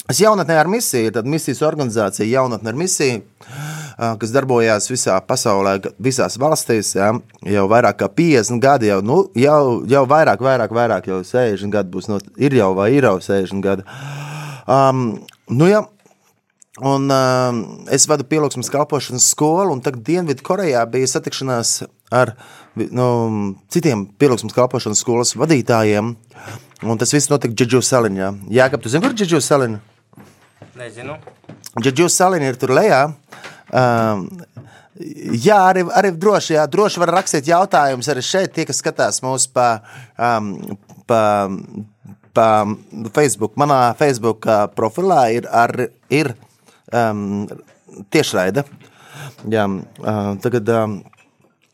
Es 0.05 0.19
jaunatnē 0.21 0.59
ar 0.61 0.69
misiju, 0.69 1.15
tad 1.17 1.29
misijas 1.31 1.63
organizācija 1.65 2.27
jaunatnē 2.29 2.75
ar 2.75 2.77
misiju, 2.77 3.23
kas 4.21 4.35
darbojās 4.35 4.91
visā 4.91 5.17
pasaulē, 5.25 5.79
visās 6.03 6.37
valstīs, 6.41 6.91
jā, 6.99 7.09
jau 7.49 7.65
vairāk 7.73 8.03
kā 8.03 8.11
50 8.13 8.61
gadi, 8.61 8.91
jau, 8.91 9.01
nu, 9.01 9.17
jau, 9.39 9.81
jau 9.89 10.03
vairāk, 10.11 10.45
vairāk, 10.45 10.75
vairāk, 10.77 11.09
jau 11.09 11.23
60 11.25 11.73
gadi 11.73 11.95
būs, 11.95 12.11
no, 12.13 12.21
ir 12.37 12.57
jau 12.59 12.75
vai 12.77 12.91
ir 12.99 13.09
jau 13.09 13.17
60 13.31 13.65
gadi. 13.65 13.87
Um, 14.69 15.07
nu, 15.49 15.73
jā, 15.73 15.87
Un, 16.83 17.05
uh, 17.07 17.55
es 17.95 18.03
vadu 18.11 18.25
pielūgsmes 18.27 18.67
kalpošanas 18.67 19.29
skolu, 19.31 19.77
un 19.77 19.79
tagad 19.79 20.03
Dienvidkorejā 20.09 20.81
bija 20.91 21.07
satikšanās 21.07 21.85
ar 22.11 22.33
nu, 22.75 23.07
citiem 23.71 24.03
pielūgsmes 24.19 24.57
kalpošanas 24.57 25.05
skolas 25.05 25.37
vadītājiem. 25.39 26.11
Un 26.83 26.99
tas 26.99 27.15
viss 27.15 27.31
notika 27.31 27.55
Džudžu 27.55 27.79
saliņā. 27.79 28.35
Jā, 28.51 28.67
kāpēc 28.73 28.89
tu 28.89 28.91
zini, 28.91 29.07
kur 29.07 29.15
ir 29.15 29.21
Džudžu 29.23 29.39
saliņa? 29.47 29.94
Nezinu. 30.79 31.17
Džudžu 31.79 32.09
saliņa 32.11 32.51
ir 32.51 32.59
tur 32.59 32.75
lejā. 32.75 33.05
Um, 33.71 34.27
Jā, 34.95 35.57
arī, 35.73 35.83
arī 35.91 36.13
droši, 36.15 36.53
jā, 36.55 36.65
droši 36.71 37.01
var 37.03 37.11
rakstīt 37.17 37.49
jautājumus 37.51 38.07
arī 38.13 38.23
šeit, 38.23 38.53
tie, 38.55 38.63
kas 38.69 38.79
skatās 38.79 39.17
mūsu 39.25 39.49
pa, 39.51 39.81
um, 40.15 40.53
pa, 41.11 41.23
pa 42.31 42.47
Facebook. 43.17 43.57
Manā 43.59 43.81
Facebook 43.99 44.47
ā, 44.47 44.61
profilā 44.71 45.25
ir, 45.35 45.49
ar, 45.51 45.75
ir 46.15 46.31
um, 46.95 47.43
tiešraide. 48.15 48.63
Jā, 49.51 49.67
uh, 49.67 50.31
tagad, 50.47 50.71
um, 50.71 51.01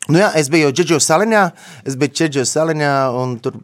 nu 0.09 0.23
jā, 0.23 0.31
es 0.41 0.49
biju 0.49 0.73
Džidžu 0.73 0.97
saliņā, 0.97 1.43
es 1.85 1.99
biju 2.01 2.17
Džidžu 2.17 2.47
saliņā 2.49 2.95
un 3.21 3.37
tur 3.37 3.61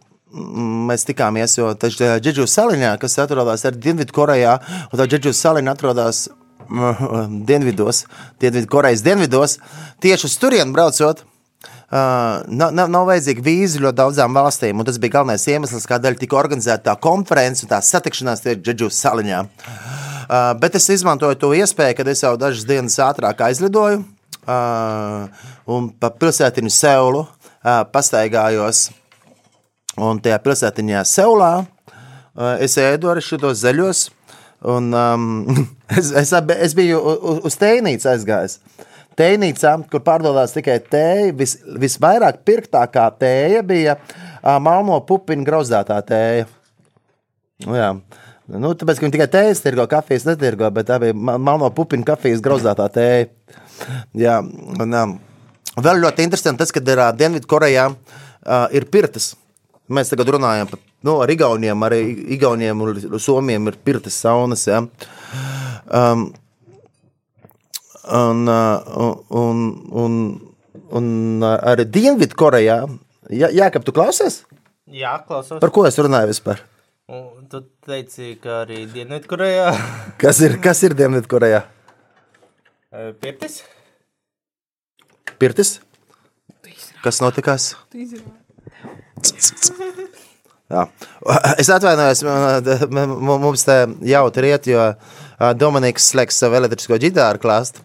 mēs 0.89 1.05
tikāmies, 1.07 1.57
jo 1.59 1.71
tas 1.79 1.95
Džidžu 1.97 2.47
saliņā, 2.49 2.95
kas 3.01 3.17
atrodas 3.23 3.65
arī 3.67 3.81
Dienvidu 3.87 4.15
Korejā, 4.15 4.57
un 4.91 4.99
tā 4.99 5.07
Džidžu 5.09 5.33
saliņa 5.35 5.73
atrodas 5.73 6.27
mm, 6.67 7.41
dienvidos, 7.47 8.05
Dienvidu 8.41 8.69
Korejas 8.71 9.03
dienvidos, 9.05 9.57
tieši 10.03 10.29
uz 10.29 10.37
turienu 10.41 10.75
braucot. 10.75 11.25
Uh, 11.87 12.43
nav, 12.51 12.73
nav, 12.75 12.89
nav 12.91 13.05
vajadzīga 13.07 13.43
vīza 13.45 13.79
ļoti 13.79 13.95
daudzām 13.95 14.33
valstīm, 14.35 14.75
un 14.75 14.87
tas 14.87 14.97
bija 14.99 15.13
galvenais 15.13 15.45
iemesls, 15.47 15.85
kādēļ 15.87 16.17
tika 16.19 16.35
organizēta 16.35 16.89
tā 16.89 16.95
konference 16.99 17.63
un 17.63 17.71
tā 17.71 17.79
satikšanās 17.79 18.43
tieši 18.43 18.59
Džedžu 18.65 18.89
saliņā. 18.91 19.39
Uh, 20.27 20.51
bet 20.59 20.75
es 20.75 20.89
izmantoju 20.91 21.39
to 21.39 21.53
iespēju, 21.55 21.95
kad 21.95 22.11
es 22.11 22.25
jau 22.25 22.33
dažas 22.35 22.67
dienas 22.67 22.99
ātrāk 22.99 23.39
aizlidoju 23.47 24.01
uh, 24.03 25.47
un 25.71 25.87
pa 25.95 26.11
pilsētiņu 26.11 26.73
Seulu 26.75 27.23
uh, 27.23 27.31
pastaigājos. 27.93 28.89
Un 29.97 30.19
tajā 30.21 30.37
pilsētiņā 30.43 31.01
Seulā 31.09 31.51
uh, 31.63 32.53
es 32.61 32.77
ēdu 32.81 33.09
arī 33.11 33.23
šos 33.25 33.63
zaļos. 33.63 34.03
Un, 34.67 34.91
um, 34.93 35.47
es, 35.97 36.11
es, 36.11 36.33
es 36.33 36.75
biju 36.77 37.01
uz 37.45 37.57
tēnīcu 37.61 38.09
aizgājis. 38.13 38.59
Tēnīcā, 39.17 39.71
kur 39.89 40.03
pārdodās 40.05 40.53
tikai 40.53 40.77
tēja, 40.85 41.31
vis, 41.37 41.55
visvairāk 41.81 42.43
pirktākā 42.45 43.07
tēja 43.17 43.63
bija 43.65 43.95
Malmo 44.61 44.99
pupiņu 45.09 45.45
grauzdātā 45.47 45.97
tēja. 46.05 46.45
Nu, 47.65 47.73
jā. 47.73 47.89
Nu, 48.47 48.75
tāpēc, 48.77 48.99
ka 48.99 49.07
viņi 49.07 49.15
tikai 49.17 49.27
tējas 49.33 49.63
tirgo, 49.65 49.87
kafijas 49.89 50.27
netirgo, 50.29 50.69
bet 50.71 50.87
tā 50.87 50.99
bija 51.01 51.15
Ma- 51.17 51.39
Malmo 51.41 51.71
pupiņu 51.75 52.05
kafijas 52.07 52.43
grauzdātā 52.45 52.85
tēja. 52.93 53.25
Jā, 54.17 54.37
un, 54.45 54.93
um, 55.01 55.17
vēl 55.81 56.05
ļoti 56.05 56.23
interesanti 56.27 56.61
tas, 56.61 56.71
ka 56.71 56.85
ir 56.85 57.01
uh, 57.01 57.09
Dienvidkorejā 57.17 57.89
uh, 57.89 58.69
ir 58.77 58.85
pirtas. 58.93 59.33
Mēs 59.87 60.11
tagad 60.11 60.33
runājam 60.35 60.67
par 60.67 60.81
nu, 61.07 61.13
ar 61.23 61.31
Igauniem, 61.31 61.83
arī 61.87 62.01
Igauniem 62.35 62.81
un 62.83 63.19
Somiem 63.23 63.69
ir 63.71 63.77
pirtas 63.87 64.17
saunas. 64.19 64.65
Ja. 64.67 64.81
Um, 65.87 66.25
un, 68.03 68.41
uh, 68.51 69.21
un, 69.29 69.61
un, 70.03 70.17
un 70.99 71.07
arī 71.47 71.87
Dienvidkorejā, 71.87 72.81
jā, 73.31 73.51
jā, 73.55 73.69
kā 73.71 73.83
tu 73.83 73.95
klausies? 73.95 74.41
Jā, 74.91 75.17
klausos. 75.27 75.61
Par 75.63 75.71
ko 75.75 75.85
es 75.87 75.99
runāju 75.99 76.33
vispār? 76.33 76.63
Tu 77.47 77.61
teici, 77.87 78.33
ka 78.43 78.65
arī 78.65 78.81
Dienvidkorejā 78.91 79.69
Kas 80.21 80.41
ir, 80.43 80.57
kas 80.63 80.83
ir 80.83 80.95
Dienvidkorejā? 80.99 81.61
pirtis. 83.21 83.61
Pirtis? 85.39 85.77
Kas 87.03 87.21
notikās? 87.23 87.75
Tu 87.93 88.03
izrādi. 88.03 88.46
Jā. 90.67 90.83
Es 91.61 91.69
atvainojos, 91.71 92.25
mums 92.91 93.63
te 93.63 93.77
jautri 94.09 94.51
iet, 94.51 94.67
jo 94.67 94.83
Dominiks 95.55 96.09
slēgs 96.11 96.39
savu 96.41 96.57
elektrisko 96.59 96.97
ģitāru 96.99 97.39
klāstu. 97.39 97.83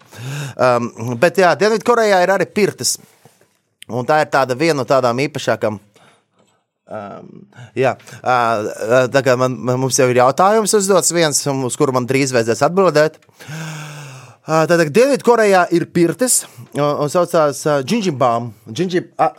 Um, 0.57 0.89
bet 1.21 1.39
jā, 1.39 1.53
Dienvidkorejā 1.59 2.19
ir 2.25 2.33
arī 2.33 2.47
pirtas. 2.49 2.97
Un 3.87 4.07
tā 4.07 4.19
ir 4.23 4.31
tāda 4.33 4.57
viena 4.59 4.81
no 4.81 4.87
tādām 4.87 5.21
īpašākām. 5.23 5.79
Um, 6.93 7.29
jā, 7.79 7.93
uh, 8.19 9.07
tā 9.13 9.23
kā 9.23 9.37
man, 9.39 9.55
mums 9.79 9.97
jau 9.99 10.09
ir 10.11 10.19
jautājums 10.19 10.75
uzdots 10.75 11.13
viens, 11.15 11.39
uz 11.47 11.79
kuru 11.79 11.95
man 11.95 12.07
drīz 12.09 12.35
vajadzēs 12.35 12.65
atbildēt. 12.67 13.15
Uh, 14.43 14.65
Tātad 14.67 14.89
Dienvidkorejā 14.91 15.69
ir 15.71 15.87
pirtis, 15.95 16.41
un, 16.75 16.83
un 16.83 17.11
saucās 17.11 17.63
uh, 17.63 17.79
Džinģimbām. 17.87 18.49
Džinģi, 18.75 19.05
a, 19.23 19.29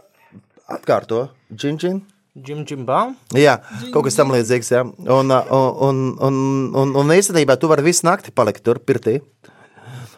atkārto, 0.79 1.27
Džinģin. 1.55 2.03
Jim 2.35 2.65
Jim 2.67 2.83
Bam. 2.83 3.13
Jā, 3.31 3.61
kaut 3.95 4.09
kas 4.09 4.17
tam 4.19 4.33
līdzīgs. 4.35 4.71
Jā. 4.75 4.81
Un, 4.83 5.31
uh, 5.31 5.53
un, 5.87 5.99
un, 6.19 6.39
un, 6.75 6.95
un 6.99 7.13
īstenībā 7.15 7.55
tu 7.63 7.71
vari 7.71 7.85
visu 7.87 8.09
nakti 8.09 8.35
palikt 8.35 8.65
tur, 8.67 8.81
pirtī. 8.83 9.21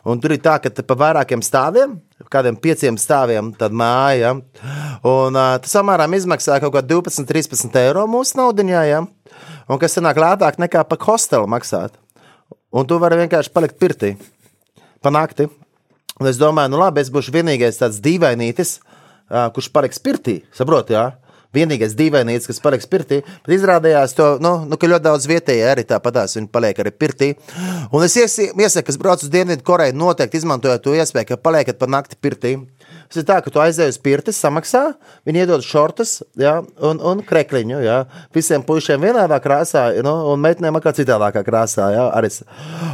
Un 0.07 0.23
tur 0.23 0.33
ir 0.33 0.41
tā, 0.41 0.55
ka 0.63 0.71
pa 0.87 0.97
vairākiem 0.97 1.43
stāviem, 1.45 1.97
kādiem 2.33 2.57
pieciem 2.63 2.97
stāviem, 2.97 3.51
tad 3.59 3.75
māja. 3.77 4.31
Ja? 4.31 4.63
Un 5.05 5.37
uh, 5.37 5.59
tas 5.61 5.77
samērā 5.77 6.07
izmaksā 6.17 6.57
kaut 6.63 6.73
kā 6.79 6.83
12, 6.87 7.27
13 7.29 7.77
eiro 7.83 8.07
mūsu 8.09 8.39
naudiņā. 8.41 8.87
Ja? 8.89 9.03
Un 9.69 9.83
kas 9.83 9.99
sanāk 9.99 10.17
lētāk 10.23 10.57
nekā 10.63 10.87
pa 10.89 10.97
hostelu 11.05 11.51
maksāt. 11.51 11.99
Un 12.73 12.89
tu 12.89 12.97
vari 13.03 13.21
vienkārši 13.25 13.53
palikt 13.53 13.77
pirtī 13.83 14.15
pa 15.05 15.13
nakti. 15.13 15.51
Un 16.17 16.31
es 16.31 16.41
domāju, 16.41 16.73
nu 16.73 16.81
labi, 16.81 17.05
es 17.05 17.13
būšu 17.13 17.35
vienīgais 17.35 17.77
tāds 17.83 18.01
dīvainītis, 18.01 18.79
ā, 19.29 19.51
kurš 19.53 19.69
paliks 19.75 20.01
pirtī. 20.01 20.39
Saprotiet, 20.57 20.97
jā? 20.97 21.05
Vienīgais 21.57 21.97
dīvainītis, 21.99 22.49
kas 22.51 22.63
paliks 22.63 22.89
pirtī. 22.91 23.23
Bet 23.47 23.57
izrādījās, 23.57 24.15
to, 24.19 24.29
nu, 24.45 24.59
nu, 24.69 24.79
ka 24.81 24.91
ļoti 24.91 25.07
daudz 25.09 25.29
vietējie 25.31 25.67
arī 25.71 25.87
tāpatās 25.89 26.37
viņi 26.37 26.51
paliek 26.53 26.83
arī 26.83 26.93
pirtī. 26.93 27.33
Un 27.91 28.05
es 28.07 28.17
iesi- 28.21 28.51
iesaku, 28.53 28.91
kas 28.91 29.01
brauc 29.01 29.25
uz 29.25 29.33
Dienvidu 29.33 29.65
Koreju, 29.67 29.97
noteikti 29.97 30.41
izmantojot 30.43 30.85
to 30.85 30.97
iespēju, 30.97 31.33
ka 31.33 31.41
paliekat 31.41 31.81
pa 31.81 31.89
nakti 31.91 32.21
pirtī. 32.21 32.57
Tas 33.07 33.23
ir 33.23 33.27
tā, 33.27 33.39
ka 33.43 33.53
tu 33.55 33.63
aizej 33.63 33.93
uz 33.93 33.99
pirti, 34.03 34.35
samaksā, 34.35 34.83
viņi 35.27 35.45
iedod 35.45 35.63
šortus 35.63 36.23
ja, 36.39 36.59
un, 36.83 36.99
un 36.99 37.23
krekliņu. 37.27 37.79
Ja. 37.85 37.99
Visiem 38.35 38.65
puišiem 38.67 39.03
vienādā 39.03 39.39
krāsā, 39.43 39.89
nu, 40.03 40.15
un 40.33 40.43
meitenēm 40.43 40.79
atkal 40.79 40.97
citādākā 40.97 41.45
krāsā. 41.47 41.93
Ja, 41.95 42.09
arī. 42.19 42.33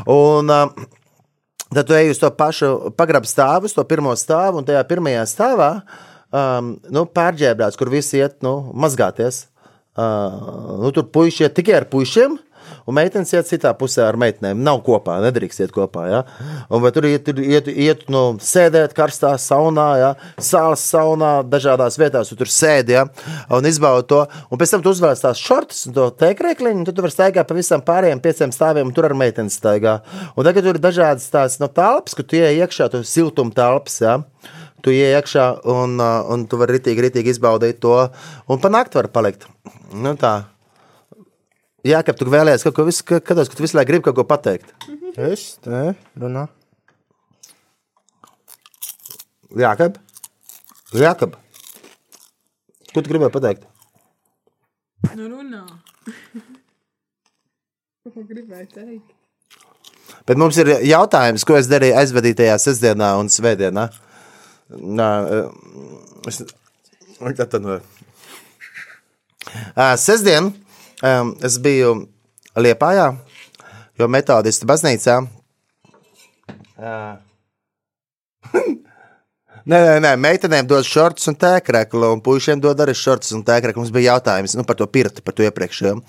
un, 0.07 0.53
uh, 0.53 0.91
Tad 1.73 1.87
tu 1.89 1.95
ej 1.97 2.11
uz 2.13 2.19
to 2.21 2.29
pašu 2.37 2.93
pagrabu 3.01 3.25
stāvu, 3.25 3.65
uz 3.65 3.73
to 3.73 3.81
pirmo 3.89 4.13
stāvu, 4.13 4.61
un 4.61 4.67
tajā 4.69 4.83
pirmajā 4.85 5.23
stāvā 5.25 5.71
um, 6.33 6.77
nu, 6.93 7.07
pārģērbēts, 7.07 7.79
kur 7.81 7.93
visi 7.93 8.21
iet 8.23 8.41
nu, 8.45 8.57
mazgāties. 8.75 9.47
Uh, 9.93 10.81
nu, 10.81 10.93
tur 10.97 11.09
puiši 11.13 11.47
iet 11.47 11.57
tikai 11.59 11.83
ar 11.83 11.91
puišiem. 11.93 12.39
Un 12.89 12.97
meitenes 12.97 13.31
iet 13.35 13.47
citā 13.47 13.73
pusē 13.79 14.05
ar 14.09 14.17
meitenēm. 14.19 14.61
Nav 14.65 14.81
kopā, 14.87 15.19
nedrīkst 15.23 15.63
iet 15.63 15.75
kopā. 15.75 16.07
Ja? 16.11 16.21
Un, 16.73 16.85
tur 16.95 17.07
iet, 17.07 17.25
tur 17.27 17.39
iet, 17.43 17.69
iet 17.71 18.05
nu, 18.13 18.23
sēdēt 18.43 18.95
karstā 18.97 19.35
saunā, 19.41 19.89
ja? 20.01 20.11
sāls 20.43 20.85
saunā, 20.91 21.35
dažādās 21.47 21.99
vietās, 22.01 22.33
tu 22.33 22.39
tur 22.41 22.51
sēdi 22.51 22.97
ja? 22.97 23.05
un 23.53 23.69
izbaudi 23.69 24.09
to. 24.13 24.23
Un 24.51 24.61
pēc 24.61 24.75
tam 24.75 24.85
tu 24.85 24.95
uzvēl 24.95 25.15
tās 25.21 25.43
šortus 25.43 25.87
un 25.91 25.97
to 25.99 26.09
teikrēkliņu, 26.23 26.83
un 26.83 26.89
tad 26.89 26.99
tu 26.99 27.07
vari 27.07 27.15
staigāt 27.15 27.51
pa 27.51 27.59
visam 27.59 27.85
pārējiem 27.87 28.23
pieciem 28.25 28.55
stāviem, 28.55 28.91
un 28.91 28.97
tur 28.97 29.11
ar 29.11 29.17
meitenes 29.19 29.59
staigā. 29.61 30.01
Un 30.35 30.49
tagad 30.49 30.67
tur 30.67 30.79
ir 30.79 30.83
dažādas 30.83 31.31
tās 31.33 31.61
no 31.63 31.71
telpas, 31.71 32.17
kur 32.19 32.27
tu 32.27 32.41
ieej 32.41 32.65
iekšā, 32.65 32.91
tu 32.93 33.05
siltuma 33.07 33.55
telpas. 33.55 34.01
Ja? 34.03 34.19
Tu 34.83 34.95
ienāc 34.97 35.23
iekšā 35.23 35.45
un, 35.71 35.99
uh, 36.03 36.23
un 36.35 36.47
tu 36.51 36.59
vari 36.59 36.79
ritīgi, 36.79 37.05
ritīgi 37.07 37.35
izbaudīt 37.37 37.79
to. 37.83 37.95
Un 38.51 38.63
panākt 38.63 38.97
var 38.99 39.09
palikt. 39.15 39.47
Nu, 39.95 40.17
tā. 40.19 40.33
Jā, 41.87 42.01
ka 42.07 42.15
tu 42.15 42.27
vēlējies 42.31 42.67
kaut 42.67 42.77
ko 42.79 42.87
visu, 42.87 43.05
ka, 43.07 43.21
kados, 43.23 43.51
ka 43.51 43.59
tu 43.59 43.65
visu 43.65 43.79
laiku 43.79 43.91
gribi 43.91 44.07
kaut 44.07 44.19
ko 44.19 44.27
pateikt. 44.27 44.75
Es 45.19 45.57
te 45.63 45.93
runā. 46.19 46.47
Jā, 49.59 49.75
ka. 49.79 49.91
Jā, 50.97 51.13
ka. 51.19 51.29
Ko 52.93 53.01
tu 53.01 53.09
gribēji 53.09 53.35
pateikt? 53.35 53.67
Nu, 55.15 55.27
runā. 55.29 55.65
Ko 58.03 58.23
gribēju 58.27 58.67
teikt? 58.75 59.13
Bet 60.27 60.39
mums 60.39 60.57
ir 60.59 60.69
jautājums, 60.87 61.45
ko 61.47 61.55
es 61.55 61.69
darīju 61.71 61.95
aizvadītajā 62.01 62.57
sestdienā 62.59 63.13
un 63.21 63.31
svētdienā. 63.31 63.85
Nā, 64.81 65.09
es, 66.29 66.41
atvainoju. 67.21 67.81
Ā, 69.77 69.93
Sestdien 70.01 70.49
um, 70.49 71.35
es 71.45 71.59
biju 71.63 71.95
Liepājā, 72.57 73.09
jo 74.01 74.09
metodistu 74.13 74.69
baznīcā. 74.69 75.21
Nē, 79.63 79.79
nē, 79.79 79.99
nē, 80.03 80.11
meitenēm 80.19 80.67
dod 80.67 80.83
šortus 80.83 81.29
un 81.31 81.37
tēkreklu, 81.39 82.09
un 82.17 82.21
puišiem 82.25 82.59
dod 82.59 82.81
arī 82.83 82.97
šortus 82.99 83.31
un 83.37 83.45
tēkreklu. 83.47 83.85
Mums 83.85 83.93
bija 83.95 84.17
jautājums 84.17 84.57
nu, 84.59 84.65
par 84.67 84.75
to 84.81 84.89
pirti, 84.91 85.23
par 85.23 85.37
to 85.39 85.47
iepriekšējo, 85.47 86.01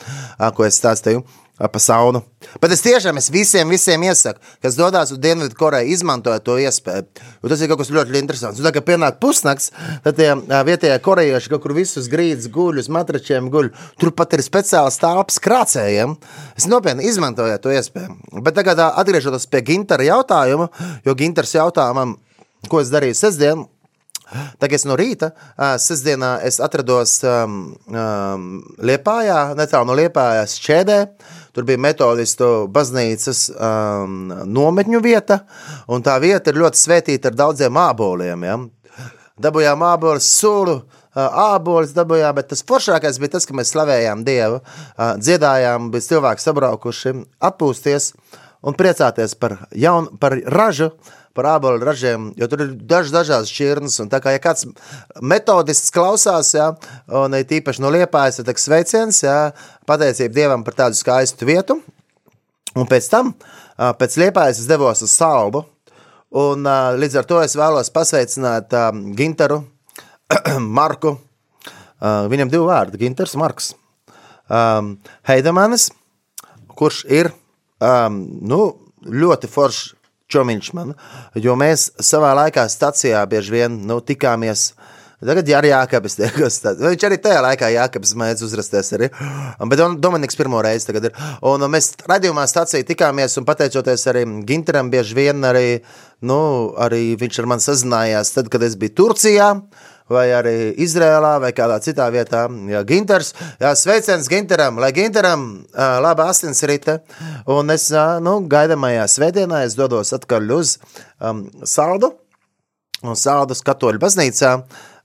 ko 0.57 0.65
es 0.65 0.79
stāstīju. 0.81 1.21
ā, 1.21 1.42
pa 1.71 1.79
saunu. 1.79 2.23
Bet 2.61 2.73
es 2.75 2.83
tiešām 2.83 3.17
es 3.19 3.29
visiem, 3.31 3.69
visiem 3.71 4.03
iesaku, 4.03 4.41
kas 4.63 4.77
dodas 4.79 5.13
uz 5.13 5.19
Dienvidu 5.23 5.55
Koreju, 5.57 5.91
izmantojiet 5.93 6.45
to 6.45 6.57
iespēju. 6.61 7.05
Jo 7.43 7.51
tas 7.51 7.63
ir 7.63 7.71
kaut 7.71 7.81
kas 7.83 7.91
ļoti 7.93 8.17
interesants. 8.19 8.59
Un, 8.59 8.67
tā, 8.67 8.73
kad 8.75 8.87
pienāk 8.87 9.19
pusnakts, 9.23 9.71
tad 10.05 10.17
tie 10.19 10.31
vietējie 10.67 10.99
korejieši 11.05 11.53
kaut 11.53 11.63
kur 11.65 11.75
visus 11.77 12.09
grīdas 12.11 12.49
guļ, 12.53 12.81
uz 12.83 12.89
matračiem 12.93 13.49
guļ. 13.53 13.71
Tur 14.01 14.13
pat 14.17 14.35
ir 14.37 14.45
speciāls 14.45 14.99
telpas 15.01 15.39
krācējiem. 15.43 16.17
Es 16.59 16.67
nopietni 16.71 17.07
izmantoju 17.09 17.59
to 17.63 17.73
iespēju. 17.73 18.41
Bet 18.43 18.57
tagad 18.59 18.81
atgriežoties 18.89 19.47
pie 19.51 19.63
Gintara 19.71 20.07
jautājuma, 20.07 20.69
jo 21.05 21.15
Gintars 21.19 21.55
jautājumam, 21.55 22.17
ko 22.71 22.83
es 22.83 22.91
darīju 22.93 23.19
sestdien, 23.19 23.67
Tagad 24.61 24.79
es 24.79 24.85
no 24.87 24.95
rīta, 24.97 25.31
sestdienā, 25.81 26.37
es 26.47 26.59
atrados 26.63 27.19
um, 27.27 27.57
um, 27.91 28.47
Liepājā, 28.81 29.53
netālu 29.59 29.89
no 29.89 29.97
Liepājas 29.99 30.57
šķēdē. 30.61 30.99
Tur 31.53 31.67
bija 31.69 31.77
metodistu 31.77 32.47
baznīcas 32.73 33.45
um, 33.53 34.31
nometņu 34.49 35.01
vieta, 35.05 35.43
un 35.85 36.01
tā 36.05 36.15
vieta 36.23 36.49
ir 36.49 36.57
ļoti 36.63 36.79
svētīta 36.81 37.29
ar 37.29 37.37
daudziem 37.37 37.77
āboliem. 37.77 38.45
Ja? 38.47 38.57
Dabūjām 39.43 39.85
ābolus, 39.85 40.31
sulu, 40.39 40.79
ā, 41.13 41.27
ābolus 41.53 41.93
dabūjām, 41.93 42.33
bet 42.39 42.49
tas 42.49 42.65
foršākais 42.65 43.21
bija 43.21 43.35
tas, 43.35 43.45
ka 43.45 43.53
mēs 43.57 43.69
slavējām 43.73 44.25
Dievu, 44.25 44.63
ā, 44.97 45.11
dziedājām, 45.21 45.91
bija 45.93 46.07
cilvēki 46.07 46.45
sabraukuši, 46.47 47.15
atpūsties 47.49 48.11
un 48.63 48.77
priecāties 48.79 49.35
par, 49.39 49.57
jaun, 49.75 50.07
par 50.19 50.35
ražu, 50.55 50.91
par 51.33 51.47
ābolu 51.55 51.81
ražiem, 51.81 52.29
jo 52.37 52.47
tur 52.49 52.61
ir 52.63 52.75
daž, 52.89 53.09
dažādas 53.13 53.51
šķirnes. 53.51 53.97
Tā 54.11 54.19
kā 54.21 54.35
ja 54.35 54.41
kāds 54.41 54.67
metodists 55.21 55.93
klausās, 55.93 56.53
ja, 56.53 56.71
un 57.09 57.33
ir 57.37 57.47
tīpaši 57.49 57.83
no 57.83 57.91
liepājas, 57.93 58.39
tad 58.39 58.61
sveiciens, 58.61 59.23
ja, 59.25 59.37
pateicība 59.89 60.37
Dievam 60.37 60.65
par 60.65 60.77
tādu 60.77 60.99
skaistu 60.99 61.49
vietu. 61.49 61.79
Un 62.77 62.89
pēc 62.89 63.09
tam, 63.09 63.33
pēc 63.77 64.17
liepājas, 64.21 64.63
es 64.63 64.69
devos 64.69 65.03
uz 65.05 65.13
salbu. 65.13 65.65
Un 66.33 66.65
līdz 66.97 67.19
ar 67.21 67.27
to 67.29 67.41
es 67.45 67.53
vēlos 67.57 67.91
pasveicināt 67.93 68.73
ā, 68.73 68.87
Gintaru, 69.17 69.59
Marku. 70.79 71.17
Viņam 72.01 72.49
divi 72.49 72.65
vārdi- 72.67 72.99
Ginters, 73.03 73.35
Marks. 73.39 73.73
Heidemanis, 75.29 75.91
kurš 76.73 77.05
ir 77.09 77.29
um, 77.83 78.23
nu, 78.47 78.61
ļoti 79.03 79.49
foršs 79.51 79.93
čomiņš 80.33 80.71
man, 80.73 80.95
jo 81.37 81.53
mēs 81.59 81.91
savā 82.01 82.31
laikā 82.39 82.63
stacijā 82.71 83.21
bieži 83.29 83.53
vien 83.59 83.75
nu, 83.87 83.99
tikāmies. 84.01 84.71
Tagad 85.23 85.47
jā, 85.47 85.55
arī 85.61 85.69
Jākabis 85.71 86.17
tiekos. 86.19 86.57
Viņš 86.81 87.03
arī 87.07 87.17
tajā 87.23 87.39
laikā 87.45 87.69
Jākabis 87.71 88.11
mēdz 88.19 88.41
uzrasties 88.43 88.89
arī. 88.97 89.07
Bet 89.69 89.79
Dom- 89.79 89.95
Dominiks 90.03 90.35
pirmo 90.35 90.59
reizi 90.65 90.89
tagad 90.89 91.07
ir. 91.07 91.21
Un 91.47 91.63
mēs 91.71 91.93
radījumā 92.09 92.43
stācijā 92.49 92.83
tikāmies 92.89 93.37
un 93.39 93.47
pateicoties 93.47 94.03
arī 94.11 94.25
Ginteram 94.49 94.89
bieži 94.91 95.15
vien 95.15 95.47
arī, 95.47 95.79
nu, 96.27 96.39
arī 96.75 97.13
viņš 97.21 97.39
ar 97.39 97.49
mani 97.53 97.63
sazinājās 97.63 98.33
tad, 98.35 98.51
kad 98.51 98.67
es 98.67 98.75
biju 98.75 98.97
Turcijā. 98.99 99.47
Vai 100.13 100.27
arī 100.35 100.55
Izrēlā, 100.83 101.35
vai 101.41 101.51
kādā 101.55 101.79
citā 101.83 102.07
vietā. 102.13 102.45
Jā, 102.69 102.83
Ginters, 102.87 103.33
jā, 103.61 103.73
sveiciens 103.79 104.29
Ginteram, 104.29 104.77
lai 104.81 104.91
Ginteram 104.95 105.47
laba 105.73 106.29
asinsrite. 106.31 106.99
Un 107.49 107.73
es, 107.73 107.89
nu, 108.23 108.37
gaidamajā 108.49 109.07
svētdienā 109.15 109.63
es 109.67 109.77
dodos 109.79 110.13
atkaļ 110.15 110.53
uz 110.57 110.77
um, 111.19 111.47
saldu. 111.65 112.13
Un 113.03 113.17
Sādas 113.19 113.59
katoļu 113.65 113.99
baznīcā, 113.99 114.53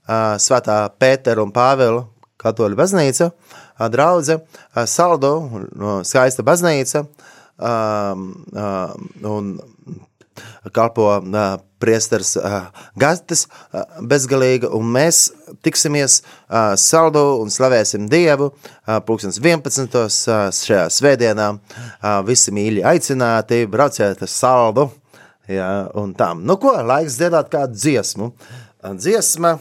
ā, 0.07 0.19
Svētā 0.39 0.77
Pētera 1.01 1.43
un 1.43 1.51
Pāvila 1.51 2.05
katoļu 2.39 2.77
baznīca, 2.79 3.27
ā, 3.75 3.89
draudze, 3.91 4.39
ā, 4.71 4.85
Saldo, 4.87 5.33
no, 5.75 5.97
skaista 6.07 6.45
baznīca, 6.47 7.03
ā, 7.59 7.73
ā, 8.15 8.69
un 9.27 9.51
kalpo 10.75 11.07
Gastis 12.99 13.45
ā, 13.71 13.83
bezgalīga, 14.03 14.69
un 14.75 14.89
mēs 14.93 15.29
tiksimies 15.63 16.19
ā, 16.21 16.75
Saldo 16.79 17.39
un 17.39 17.51
slavēsim 17.53 18.09
Dievu 18.11 18.51
pulkstens 19.07 19.39
11. 19.39 19.95
ā, 19.95 20.39
šajā 20.55 20.85
svētdienā. 20.91 21.51
Visi 22.27 22.53
mīļi 22.55 22.83
aicināti, 22.83 23.63
brauciet 23.71 24.21
uz 24.25 24.35
Saldu. 24.35 24.89
Jā, 25.49 25.89
un 25.97 26.11
tam. 26.13 26.43
Nu, 26.45 26.59
ko, 26.61 26.75
laiks 26.85 27.15
dziedāt 27.17 27.47
kādu 27.49 27.73
dziesmu. 27.73 28.33
Dziesma. 28.99 29.55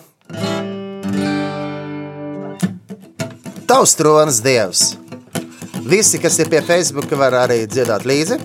Tavs 3.68 3.94
tronis 3.96 4.42
dievs. 4.44 4.82
Visi, 5.88 6.20
kas 6.20 6.36
ir 6.42 6.50
pie 6.52 6.60
Facebook, 6.64 7.08
var 7.16 7.38
arī 7.46 7.62
dziedāt 7.64 8.04
līdzi. 8.08 8.36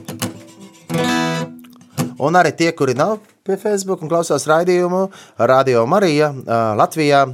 Un 2.23 2.37
arī 2.39 2.51
tie, 2.55 2.71
kuri 2.77 2.93
nav 2.97 3.17
pie 3.43 3.57
Facebook 3.59 4.01
un 4.05 4.11
klausās 4.11 4.45
raidījumu, 4.47 5.03
Radio 5.49 5.85
Marija 5.89 6.31
Latvijā. 6.79 7.25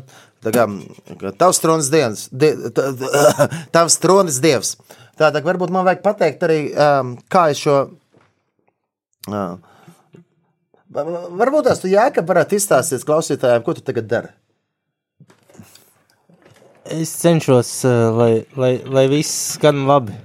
Tavs 1.39 1.59
tronis 1.59 1.89
dievs, 1.91 2.27
die, 2.31 2.53
ta- 2.71 2.93
ta- 2.95 3.47
tavs 3.75 3.97
tronis 3.99 4.37
dievs. 4.43 4.75
Tātad 5.19 5.43
varbūt 5.43 5.73
man 5.75 5.83
vajag 5.87 6.01
pateikt 6.05 6.45
arī, 6.47 6.59
kā 7.29 7.49
es 7.51 7.59
šo 7.65 7.79
Va- 10.89 11.03
va- 11.05 11.27
Varbūt 11.37 11.67
tās 11.67 11.81
tu 11.83 11.89
jēga 11.91 12.23
varētu 12.25 12.55
izstāstīt 12.57 13.03
klausītājiem, 13.05 13.61
ko 13.67 13.75
tu 13.77 13.83
tagad 13.85 14.07
dari. 14.09 14.31
Es 16.89 17.11
cenšos, 17.21 17.69
lai, 18.17 18.31
lai, 18.57 18.71
lai 18.89 19.03
viss 19.11 19.35
skan 19.59 19.83
labi. 19.85 20.15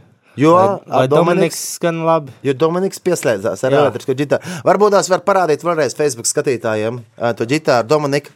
Jo, 0.41 0.55
ā, 0.91 1.05
Dominiks 1.11 1.61
skan 1.77 2.01
labi. 2.07 2.33
jo 2.43 2.55
Dominiks 2.59 2.99
pieslēdzās 3.03 3.63
ar 3.65 3.75
Jā. 3.75 3.83
elektrisko 3.85 4.17
ģitāru. 4.19 4.55
Varbūt 4.67 4.97
tās 4.97 5.11
var 5.13 5.23
parādīt 5.27 5.63
vēlreiz 5.63 5.95
Facebook 5.95 6.27
skatītājiem 6.27 6.99
to 7.39 7.47
ģitāru 7.47 7.87
Dominika. 7.89 8.35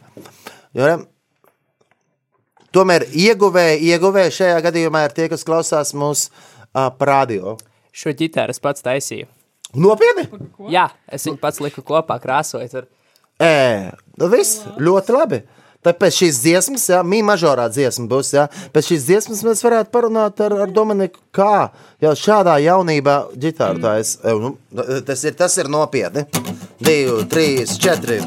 Jo, 0.77 0.85
ne, 0.85 0.95
tomēr 2.75 3.03
ieguvēji, 3.09 3.81
ieguvēji 3.91 4.35
šajā 4.37 4.61
gadījumā 4.69 5.03
ir 5.07 5.17
tie, 5.17 5.27
kas 5.31 5.43
klausās 5.47 5.91
mūsu 5.97 6.29
uh, 6.29 6.87
parādio. 6.95 7.57
Šo 7.91 8.13
ģitāru 8.15 8.55
es 8.55 8.63
pats 8.63 8.85
taisīju. 8.85 9.27
Nopietni? 9.75 10.25
Jā, 10.71 10.87
es 11.11 11.27
viņu 11.27 11.37
pats 11.41 11.59
liku 11.61 11.83
kopā, 11.85 12.15
krāsoju 12.21 12.69
tur. 12.71 12.87
Ē, 13.43 13.91
nu 14.19 14.29
viss 14.31 14.63
ļoti 14.79 15.15
labi. 15.15 15.43
Tad 15.79 15.95
pēc 15.95 16.17
šīs 16.17 16.41
dziesmas, 16.43 16.85
jā, 16.91 16.97
mīmā 17.07 17.37
mažorā 17.37 17.69
dziesma 17.71 18.03
būs, 18.11 18.33
jā, 18.35 18.49
pēc 18.75 18.89
šīs 18.91 19.05
dziesmas 19.07 19.43
mēs 19.47 19.61
varētu 19.63 19.93
parunāt 19.93 20.41
ar, 20.43 20.57
ar 20.65 20.73
Dominiku, 20.75 21.21
kā 21.31 21.69
jau 22.03 22.11
šādā 22.19 22.57
jaunībā 22.59 23.15
ģitāru 23.39 23.79
tā 23.85 23.93
es, 24.01 24.17
nu, 24.27 24.57
tas 25.07 25.23
ir, 25.23 25.37
tas 25.39 25.55
ir 25.55 25.71
nopietni. 25.71 26.25
Divi, 26.83 27.23
trīs, 27.31 27.77
četri. 27.79 28.19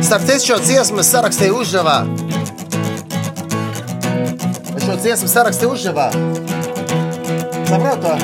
Starp 0.00 0.24
citu 0.24 0.46
šo 0.46 0.58
dziesmu 0.64 1.04
es 1.04 1.12
sarakstīju 1.12 1.60
Užžavā. 1.60 1.98
Es 4.72 4.88
šo 4.88 4.96
dziesmu 5.04 5.28
sarakstīju 5.36 5.76
Užžavā. 5.76 6.08
Saprot 7.68 8.00
to? 8.08 8.16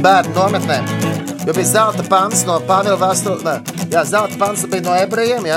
Bērnu 0.00 0.32
nometnē. 0.32 1.09
Jo 1.50 1.54
bija 1.54 1.66
zelta 1.66 2.02
pants 2.06 2.44
no 2.46 2.60
Pāvila 2.62 2.94
vēstule. 2.94 3.56
Jā, 3.90 4.04
zelta 4.06 4.36
pants 4.38 4.60
bija 4.70 4.84
no 4.84 4.92
ebrejiem, 4.94 5.48
jā. 5.50 5.56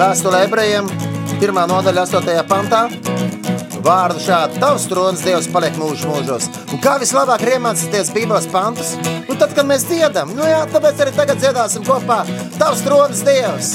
Vēstule 0.00 0.38
ebrejiem, 0.46 0.88
pirmā 1.42 1.66
nodaļa, 1.68 2.06
8. 2.08 2.38
pantā. 2.48 2.80
Vārdu 3.84 4.22
šādu 4.24 4.56
tavs 4.62 4.86
tronis 4.88 5.26
Dievs 5.26 5.50
paliek 5.52 5.76
mūžu 5.76 6.08
mūžos. 6.08 6.48
Un 6.72 6.80
kā 6.80 6.96
vislabāk 7.02 7.44
iemācīties 7.50 8.14
Bībeles 8.16 8.48
pantus? 8.48 8.94
Nu 9.28 9.36
tad, 9.36 9.52
kad 9.52 9.68
mēs 9.68 9.84
dziedam, 9.90 10.32
nu 10.32 10.48
jā, 10.48 10.64
tāpēc 10.72 11.04
arī 11.04 11.14
tagad 11.20 11.44
dziedāsim 11.44 11.84
kopā. 11.84 12.22
Tavs 12.56 12.80
tronis 12.88 13.20
Dievs! 13.28 13.74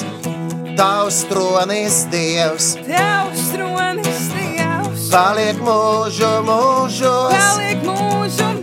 Tavs 0.73 1.21
tronis 1.29 2.01
Dievs! 2.09 2.73
Tavs 2.89 3.47
tronis 3.53 4.29
Dievs, 4.33 5.09
Paliek 5.13 5.61
mūžu 5.61 6.35
mūžos! 6.49 7.37
paliek 7.37 7.85
mūžu. 7.85 8.54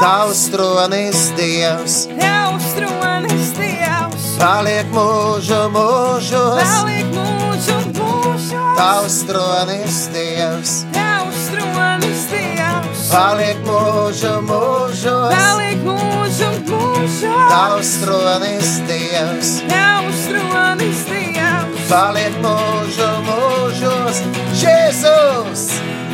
Tavs 0.00 0.48
tronis 0.48 1.30
Dievs! 1.36 2.06
Tavs 2.20 2.72
tronis 2.76 3.50
Dievs, 3.58 4.24
Paliek 4.40 4.88
mūžu 4.94 5.58
mūžos! 5.74 6.62
paliek 6.64 7.10
mūžu 7.12 7.76
mūžos. 7.98 8.46
Tavs 8.78 9.18
tronis 9.28 9.98
Dievs! 10.14 10.72
Tavs 10.96 11.42
tronis 11.52 12.22
Dievs, 12.32 13.02
Paliek 13.12 13.60
mūžu 13.68 14.32
mūžos! 14.48 15.36
paliek 15.36 15.84
mūžu 15.84 16.50
mūžos. 16.70 17.20
Tavs 17.52 17.92
tronis 18.04 18.72
Dievs! 18.88 19.52
Tavs 19.68 20.24
tronis 20.32 21.04
Dievs, 21.12 21.84
Paliek 21.92 22.40
mūžu 22.44 23.10
mūžos! 23.28 24.24
Jēzus! 24.64 25.39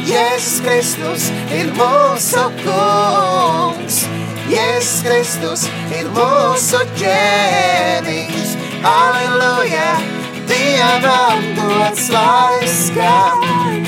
Jēzus 0.07 0.61
Kristus 0.63 1.25
ir 1.51 1.73
mūsu 1.75 2.43
kungs! 2.61 3.97
Jēzus 4.47 5.01
Kristus 5.03 5.65
ir 5.99 6.07
mūsu 6.15 6.83
ķēniņš! 7.01 8.53
Halleluja! 8.85 9.89
Dievam 10.47 11.43
dots 11.59 12.07
lai 12.15 12.71
skan! 12.71 13.83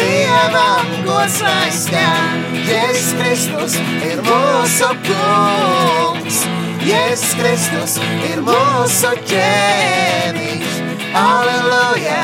Dievam 0.00 0.94
gods 1.04 1.42
lai 1.44 1.68
skan, 1.76 2.46
Jēzus 2.64 3.12
Kristus 3.20 3.76
ir 4.08 4.24
mūsu 4.24 4.92
kungs. 5.10 6.44
Jēzus 6.88 7.36
Kristus 7.36 8.00
ir 8.30 8.40
mūsu 8.48 9.12
ķēniņš. 9.28 10.78
Aleluja! 11.12 12.22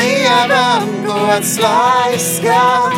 Dievam 0.00 1.04
gods 1.04 1.58
lai 1.60 2.16
skan, 2.16 2.92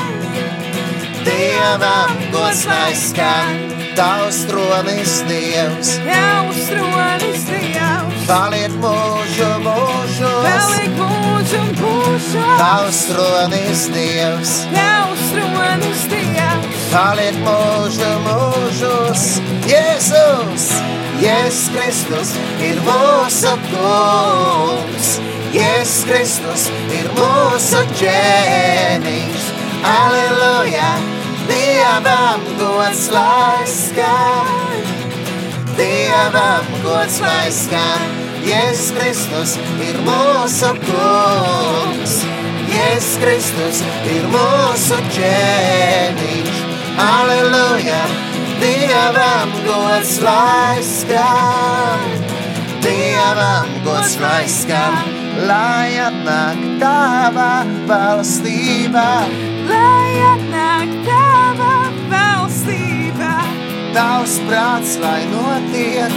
Dievam 1.27 2.13
gods 2.31 2.63
lai 2.67 2.95
skan, 2.95 3.57
Tavs 3.97 4.45
tronis 4.47 5.15
Dievs, 5.27 5.99
Tavs 6.07 6.61
tronis 6.71 7.43
Dievs, 7.51 8.23
paliek 8.29 8.77
mūžu 8.85 9.51
mūžos. 9.67 10.47
paliek 10.47 10.95
mūžu 11.01 11.65
mūžos. 11.81 12.55
Tavs 12.63 13.03
tronis 13.11 13.83
Dievs, 13.97 14.55
Tavs 14.71 15.27
tronis 15.35 16.07
Dievs, 16.15 16.87
paliek 16.95 17.43
mūžu 17.43 18.15
mūžos. 18.29 19.27
Jēzus, 19.67 20.71
Jēzus 21.19 21.67
Kristus 21.75 22.37
ir 22.63 22.79
mūsu 22.87 23.59
kungs. 23.73 24.82
Jēzus 26.03 26.11
Kristus 26.11 26.63
ir 26.91 27.05
mūsu 27.15 27.81
ķēniņš. 27.95 29.45
Aleluja! 29.87 30.89
Dievam 31.47 32.43
gods 32.59 33.05
lai 33.15 33.63
skan! 33.71 34.83
Dievam 35.79 36.67
gods 36.83 37.21
lai 37.23 37.53
skan! 37.55 38.03
Jēzus 38.43 38.91
Kristus 38.99 39.55
ir 39.87 40.03
mūsu 40.03 40.73
kungs! 40.89 42.19
Jēzus 42.73 43.15
Kristus 43.23 43.87
ir 44.11 44.27
mūsu 44.35 44.99
ķēniņš! 45.15 46.63
Aleluja! 47.07 48.05
Dievam 48.59 49.55
gods 49.71 50.19
lai 50.27 50.83
skan! 50.83 52.23
Dievam 52.83 53.83
gods 53.87 54.19
lai 54.19 54.47
skan! 54.51 55.22
Lai 55.33 55.97
atnāk 55.97 56.59
tava 56.77 57.65
valstība, 57.89 59.05
lai 59.65 60.11
atnāk 60.29 60.91
tava 61.07 61.71
valstība. 62.13 63.31
tavs 63.95 64.35
prāts 64.49 64.99
lai 65.01 65.23
notiek. 65.33 66.13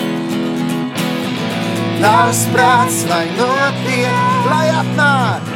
Tavs 2.02 2.42
prāts 2.52 2.98
lai 3.08 3.26
notiek, 3.38 4.50
lai 4.52 4.68
atnāk, 4.82 5.48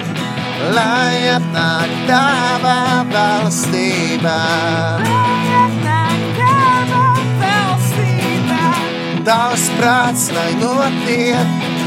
lai 0.78 1.18
atnāk 1.36 1.98
tava 2.08 2.78
valstība. 3.12 4.38
Lai 5.04 5.44
atnāk 5.66 6.24
tava 6.40 7.04
valstība. 7.44 8.62
Tavs 9.28 9.68
prāts 9.78 10.30
lai 10.32 10.54
notiek, 10.64 11.79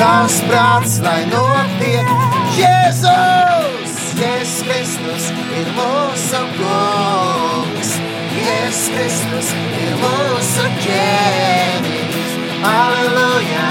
tavs 0.00 0.40
prāts 0.48 0.98
lai 1.04 1.20
notiek. 1.28 2.08
Jēzus! 2.56 3.96
Jēzus 4.20 4.62
Kristus 4.66 5.26
ir 5.58 5.68
mūsu 5.76 6.40
kungs, 6.56 7.92
Jēzus 8.36 8.86
Kristus 8.94 9.52
ir 9.84 9.94
mūsu 10.00 10.66
ķēniņš. 10.84 12.34
Aleluja! 12.70 13.68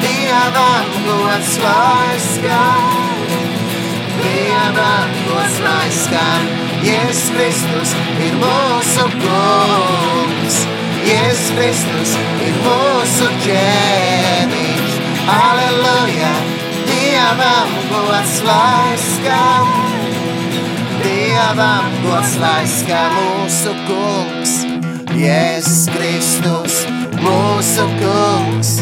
Dievam 0.00 0.92
gods 1.06 1.56
lai 1.64 2.16
skan, 2.24 3.34
Dievam 4.20 5.16
gods 5.28 5.58
lai 5.64 5.88
skan. 6.02 6.52
Jēzus 6.84 7.26
Kristus 7.36 7.96
ir 8.28 8.38
mūsu 8.44 9.08
kungs, 9.24 10.62
Jēzus 11.08 11.50
Kristus 11.58 12.16
ir 12.48 12.64
mūsu 12.68 13.34
ķēniņš. 13.48 14.09
Aleluja! 15.30 16.32
Dievam 16.90 17.70
gods 17.90 18.42
lai 18.42 18.96
skan, 18.98 19.68
Dievam 21.04 21.86
gods 22.02 22.32
lai 22.42 22.64
skan 22.66 23.14
mūsu 23.14 23.74
kungs, 23.86 24.54
Jēzus 25.14 25.84
Kristus, 25.94 26.80
mūsu 27.22 27.86
kungs, 28.00 28.72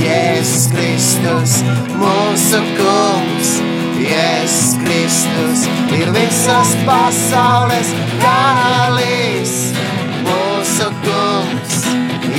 Jēzus 0.00 0.70
Kristus, 0.72 1.58
mūsu 2.00 2.62
kungs, 2.78 3.52
Jēzus 4.00 4.78
Kristus 4.80 5.66
ir 5.98 6.14
visas 6.16 6.72
pasaules 6.88 7.92
karalis, 8.24 9.54
mūsu 10.24 10.88
kungs, 11.04 11.84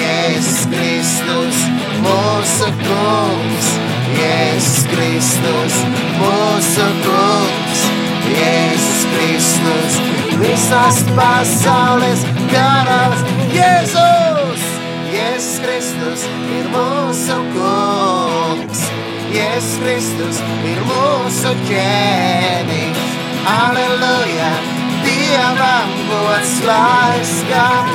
Jēzus 0.02 0.66
Kristus, 0.74 1.66
mūsu 2.06 2.70
kungs, 2.82 3.70
Jēzus 4.18 4.86
Kristus, 4.92 5.78
mūsu 6.20 6.88
kungs, 7.06 7.84
Jēzus 8.32 9.06
Kristus, 9.14 10.00
visas 10.42 11.02
pasaules 11.18 12.26
karalis, 12.52 13.24
Jēzus! 13.56 14.68
Jēzus 15.12 15.58
Kristus 15.64 16.28
ir 16.58 16.70
mūsu 16.74 17.40
kungs, 17.56 18.86
Jēzus 19.32 19.80
Kristus 19.84 20.44
ir 20.68 20.84
mūsu 20.90 21.56
ķēniņš. 21.70 23.10
Aleluja! 23.52 24.54
Dievam 25.02 25.94
gods 26.10 26.58
lai 26.68 27.22
skan, 27.26 27.90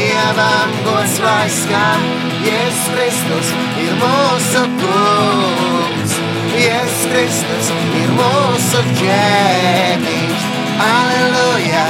Dievam 0.00 0.70
gods 0.84 1.18
lai 1.20 1.48
skan, 1.52 2.04
Jēzus 2.40 2.86
Kristus 2.94 3.48
ir 3.82 3.98
mūsu 4.00 4.62
kungs, 4.80 6.14
Jēzus 6.56 7.02
Kristus 7.12 7.68
ir 8.00 8.14
mūsu 8.16 8.80
ķēniņš. 9.02 10.46
Aleluja! 10.86 11.84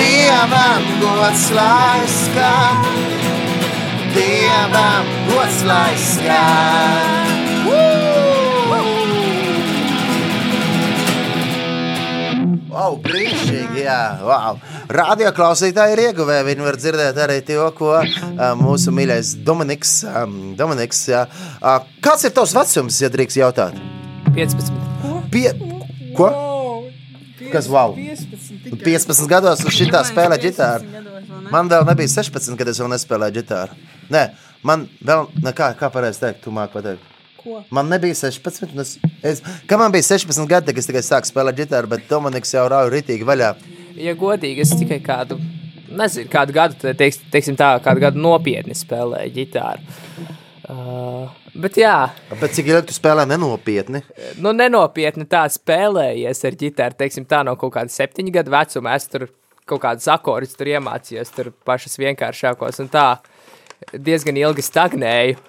Dievam 0.00 0.88
gods 1.02 1.50
lai 1.58 2.00
skan, 2.08 2.86
Dievam 4.16 5.12
gods 5.28 5.60
lai 5.68 5.92
skan. 6.06 7.29
Wow, 12.70 12.96
brīnišķīgi, 13.02 13.80
jā, 13.82 14.00
wow. 14.22 14.58
Radio 14.94 15.32
klausītāji 15.34 15.96
ir 15.96 16.02
ieguvēji. 16.04 16.46
Viņi 16.46 16.66
var 16.66 16.78
dzirdēt 16.78 17.18
arī 17.24 17.40
to, 17.46 17.64
ko 17.74 17.96
mūsu 18.60 18.94
mīļais 18.94 19.32
Dominiks. 19.46 19.96
Dominiks 20.58 21.02
jā. 21.10 21.24
kāds 22.04 22.28
ir 22.28 22.34
tavs 22.36 22.54
vecums, 22.54 23.00
ja 23.02 23.10
drīkst 23.10 23.40
jautāt? 23.40 23.80
15. 24.36 24.70
Pie... 25.34 25.48
Ko? 26.14 26.30
Wow. 26.30 26.86
Kas 27.50 27.66
wow? 27.70 27.96
15. 27.98 28.62
tikai. 28.68 28.82
15 28.86 29.30
gados 29.30 29.66
šitā 29.74 30.04
spēlē 30.06 30.38
15 30.38 30.46
ģitāru. 30.46 31.06
Man 31.50 31.70
vēl 31.70 31.86
nebija 31.88 32.12
16, 32.20 32.54
kad 32.58 32.70
es 32.70 32.78
vēl 32.78 32.92
nespēlēju 32.94 33.40
ģitāru. 33.40 33.78
Nē, 34.14 34.28
man 34.66 34.86
vēl, 35.02 35.26
ne, 35.42 35.54
kā, 35.56 35.72
kā 35.78 35.90
pareizi 35.90 36.22
teikt, 36.22 36.44
tu 36.44 36.54
māki 36.54 36.78
pateikt. 36.78 37.16
Ko? 37.40 37.62
Man 37.72 37.88
nebija 37.88 38.14
16, 38.18 38.66
un 38.74 38.82
es, 38.84 38.96
es, 39.24 39.40
kad 39.70 39.80
man 39.80 39.92
bija 39.94 40.04
16 40.10 40.44
gadi, 40.50 40.68
tad 40.70 40.78
es 40.82 40.88
tikai 40.90 41.00
sāku 41.06 41.30
spēlēt 41.30 41.56
ģitāru, 41.62 41.88
bet 41.94 42.04
Dominiks 42.10 42.52
jau 42.52 42.66
rauja 42.68 42.90
ritīgi 42.92 43.24
vaļā. 43.28 43.54
Ja 44.00 44.12
godīgi, 44.18 44.60
es 44.66 44.74
tikai 44.76 44.98
kādu, 45.04 45.38
nezinu, 45.88 46.28
kādu 46.32 46.52
gadu, 46.56 46.76
te- 46.82 46.92
teiks, 47.00 47.18
teiksim 47.32 47.56
tā, 47.56 47.70
kādu 47.84 48.02
gadu 48.04 48.20
nopietni 48.20 48.76
spēlēju 48.76 49.32
ģitāru. 49.38 50.28
Uh, 50.70 51.26
bet 51.58 51.74
jā, 51.80 51.94
Bet 52.38 52.52
cik 52.54 52.68
ilgi 52.70 52.90
tu 52.92 52.94
spēlē 52.94 53.24
nenopietni? 53.26 54.04
nu 54.38 54.52
nenopietni 54.54 55.24
tā 55.26 55.40
spēlējies 55.50 56.44
ar 56.46 56.58
ģitāru, 56.60 56.98
teiksim 57.00 57.24
tā, 57.26 57.40
no 57.48 57.56
kaut 57.58 57.72
kāda 57.74 57.90
septiņu 57.90 58.30
gadu 58.36 58.52
vecuma. 58.54 58.92
Es 59.00 59.08
tur 59.10 59.24
kaut 59.66 59.80
kādas 59.82 60.06
akordus 60.12 60.54
tur 60.58 60.70
iemācījos, 60.70 61.32
tur 61.34 61.50
pašas 61.66 61.96
vienkāršākos 61.98 62.78
un 62.84 62.92
tā 62.92 63.08
diezgan 63.96 64.38
ilgi 64.38 64.62
stagnēju. 64.62 65.40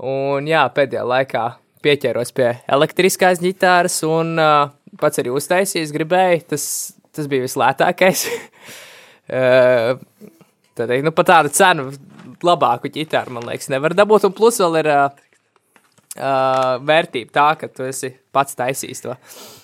Un 0.00 0.46
jā, 0.48 0.62
pēdējā 0.72 1.02
laikā 1.04 1.44
pieķēros 1.84 2.32
pie 2.36 2.50
elektriskās 2.72 3.40
ģitāras 3.42 3.98
un 4.08 4.36
uh, 4.40 4.70
pats 5.00 5.20
arī 5.20 5.32
uztaisījis, 5.34 5.94
gribēju. 5.96 6.44
Tas, 6.54 6.64
tas 7.16 7.28
bija 7.30 7.44
vislētākais. 7.44 8.26
uh, 9.38 9.98
Tad, 10.80 10.92
nu, 11.04 11.12
par 11.12 11.26
tādu 11.28 11.50
cenu 11.52 11.90
labāku 12.46 12.88
ģitāru, 12.94 13.34
man 13.36 13.44
liekas, 13.48 13.68
nevar 13.72 13.92
dabūt. 13.96 14.24
Un 14.28 14.32
plus 14.36 14.60
vēl 14.62 14.78
ir 14.80 14.88
uh, 14.94 15.02
uh, 16.16 16.78
vērtība 16.86 17.34
tā, 17.34 17.48
ka 17.60 17.68
tu 17.68 17.84
esi 17.88 18.14
pats 18.32 18.56
taisījis 18.56 19.04
to. 19.04 19.16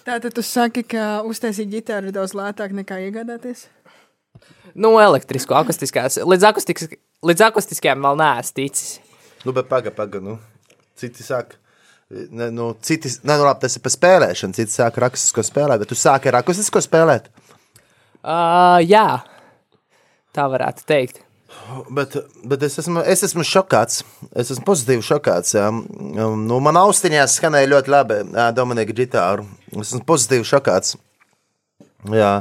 Tātad 0.06 0.34
tu 0.36 0.44
saki, 0.44 0.84
ka 0.90 1.22
uztaisīt 1.26 1.70
ģitāru 1.72 2.10
ir 2.10 2.16
daudz 2.18 2.36
lētāk 2.36 2.74
nekā 2.76 3.00
iegādāties? 3.06 3.66
Nu, 4.76 4.92
elektrisko, 5.00 5.56
akustiskās. 5.56 6.18
Līdz, 6.20 6.50
akustiskas, 6.50 6.92
līdz 7.24 7.46
akustiskajām 7.48 8.04
vēl 8.04 8.20
neesmu 8.20 8.58
ticis. 8.60 8.98
Nu, 9.46 9.54
bet 9.54 9.70
paga, 9.70 9.94
paga, 9.94 10.18
nu. 10.22 10.40
Citi 10.98 11.22
saka, 11.22 11.60
Ne, 12.08 12.48
nu, 12.48 12.76
citi, 12.80 13.10
ne, 13.22 13.34
nu, 13.34 13.42
labi, 13.42 13.64
tas 13.64 13.74
ir 13.74 13.82
par 13.82 13.90
spēlēšanu. 13.90 14.54
Citi 14.54 14.70
sāk 14.70 14.98
ar 15.00 15.08
akustisko 15.08 15.42
spēlēt, 15.42 15.80
bet 15.82 15.90
tu 15.90 15.96
sāki 15.98 16.30
ar 16.30 16.38
akustisko 16.38 16.78
spēlēt. 16.84 17.26
Uh, 18.22 18.78
jā, 18.86 19.24
tā 20.34 20.44
varētu 20.52 20.86
teikt. 20.86 21.18
Bet, 21.90 22.14
bet 22.46 22.62
es, 22.62 22.76
esmu, 22.78 23.02
es 23.02 23.24
esmu 23.26 23.42
šokāts. 23.46 24.04
Es 24.38 24.52
esmu 24.54 24.62
pozitīvi 24.68 25.02
šokāts. 25.02 25.56
Jā. 25.56 25.66
Nu, 25.72 26.60
man 26.62 26.78
austiņās 26.78 27.34
skanēja 27.40 27.72
ļoti 27.72 27.90
labi 27.90 28.20
Dominika 28.54 28.94
ģitāra. 28.94 29.46
Es 29.74 29.90
esmu 29.90 30.04
pozitīvi 30.06 30.46
šokāts. 30.46 30.94
Jā. 32.14 32.32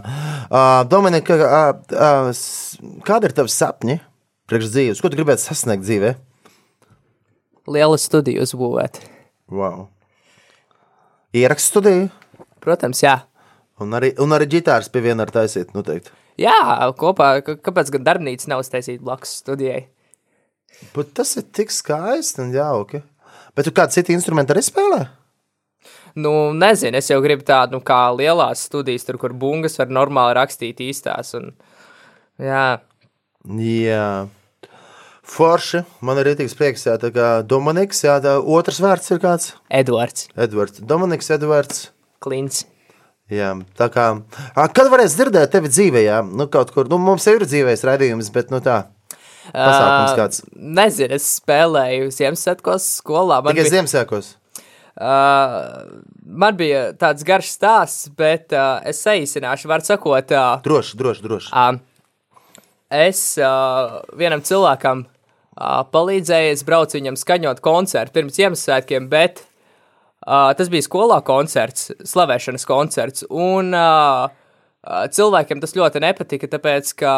Uh, 0.45 0.83
Dominika, 0.91 1.39
uh, 1.41 1.95
uh, 1.95 3.01
kāda 3.07 3.31
ir 3.31 3.33
tava 3.33 3.49
sapņi 3.49 3.97
priekš 4.45 4.69
dzīves? 4.75 5.01
Ko 5.01 5.09
tu 5.09 5.17
gribētu 5.17 5.41
sasniegt 5.41 5.87
dzīvē? 5.87 6.13
Liela 7.67 7.97
studija 7.97 8.43
uzbūvēt. 8.45 8.99
Wow. 9.49 9.87
Ierakstu 11.35 11.75
studiju 11.75 12.09
Protams, 12.65 13.03
jā. 13.03 13.19
un 13.81 13.93
arī, 13.93 14.11
un 14.21 14.33
arī 14.33 14.47
ģitāras 14.55 14.89
pie 14.89 15.03
viena 15.05 15.25
ar 15.25 15.33
taisīt. 15.33 15.75
Noteikti. 15.77 16.13
Jā, 16.41 16.55
kopā, 16.97 17.35
kāpēc 17.45 17.91
gan 17.93 18.07
darbnīca 18.07 18.49
nav 18.49 18.63
uztaisīta 18.63 19.03
blakus 19.05 19.35
studijai? 19.43 19.83
Bet 20.95 21.13
tas 21.15 21.35
ir 21.39 21.45
tik 21.55 21.69
skaisti 21.71 22.41
un 22.41 22.55
jauki. 22.55 23.03
Bet 23.55 23.69
tu 23.69 23.75
kādu 23.75 23.93
citu 23.95 24.15
instrumentu 24.15 24.55
arī 24.55 24.65
spēlē? 24.65 25.03
Nu, 26.17 26.31
nezinu, 26.57 26.97
es 26.97 27.11
jau 27.11 27.19
gribu 27.23 27.45
tādu, 27.47 27.77
nu, 27.77 27.83
kā 27.85 28.01
lielās 28.15 28.65
studijas, 28.65 29.05
tur, 29.07 29.19
kur 29.21 29.35
bungas 29.35 29.77
var 29.79 29.93
normāli 29.93 30.35
rakstīt 30.39 30.81
īstās. 30.83 31.35
Un, 31.37 31.51
jā, 32.41 32.65
Jā. 33.45 34.27
Forši. 35.25 35.81
Man 36.05 36.19
ir 36.21 36.27
rītīgs 36.29 36.53
prieks, 36.57 36.83
jā, 36.85 36.95
tā 37.01 37.09
kā 37.15 37.27
Dominiks, 37.49 38.03
jā, 38.05 38.19
tā 38.21 38.35
otrs 38.39 38.77
vārds 38.83 39.09
ir 39.15 39.19
kāds? 39.23 39.51
Edvards 39.73 40.27
Edvards. 40.37 40.81
Dominiks, 40.85 41.31
Edvards. 41.33 41.87
Klints. 42.21 42.63
Jā, 43.33 43.55
tā 43.77 43.87
kā. 43.89 44.03
Ā, 44.53 44.67
Kad 44.69 44.91
varēs 44.93 45.15
dzirdēt 45.17 45.49
tevi 45.55 45.71
dzīvē, 45.73 46.03
jā? 46.05 46.19
Nu, 46.25 46.45
kaut 46.53 46.69
kur, 46.75 46.85
nu, 46.91 46.99
mums 47.01 47.25
jau 47.25 47.33
ir 47.39 47.45
dzīvēs 47.49 47.81
raidījums, 47.89 48.29
bet, 48.35 48.53
nu, 48.53 48.59
tā. 48.61 48.83
Pasākums 49.49 50.13
kāds. 50.17 50.43
Nezinu, 50.53 51.17
es 51.17 51.25
spēlēju 51.39 52.11
Ziemassvētkos 52.13 52.85
skolā. 52.99 53.41
Man 53.45 53.53
Tikai 53.57 53.65
bija, 53.65 53.73
Ziemassvētkos. 53.79 54.29
uh, 55.01 55.97
man 56.25 56.57
bija 56.57 56.85
tāds 57.01 57.25
garš 57.27 57.49
stāsts, 57.57 58.07
bet 58.17 58.53
uh, 58.57 58.77
es 58.89 59.01
saīsināšu, 59.05 59.69
var 59.73 59.81
sakot, 59.85 60.33
uh, 60.33 60.61
Droši, 60.65 60.97
droši, 61.01 61.25
droši. 61.25 61.51
uh, 61.53 62.61
es 62.93 63.21
uh, 63.41 63.99
vienam 64.17 64.41
cilvēkam 64.45 65.05
uh, 65.55 65.81
palīdzēju, 65.91 66.53
es 66.55 66.63
braucu 66.67 66.99
viņam 66.99 67.19
skaņot 67.19 67.61
koncertu 67.65 68.15
pirms 68.19 68.39
Ziemassvētkiem, 68.39 69.09
bet 69.11 69.43
uh, 70.25 70.51
tas 70.57 70.71
bija 70.71 70.85
skolā 70.85 71.21
koncerts, 71.25 71.91
slavēšanas 72.05 72.67
koncerts, 72.69 73.27
un 73.29 73.71
uh, 73.75 74.25
uh, 74.27 75.05
cilvēkiem 75.11 75.63
tas 75.63 75.75
ļoti 75.77 76.03
nepatika, 76.03 76.51
tāpēc, 76.51 76.95
ka 77.01 77.13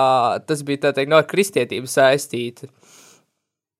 tas 0.47 0.63
bija, 0.67 0.87
tā 0.87 0.95
teikt, 0.97 1.11
no 1.11 1.21
ar 1.21 1.29
kristietību 1.29 1.89
saistīti. 1.91 2.69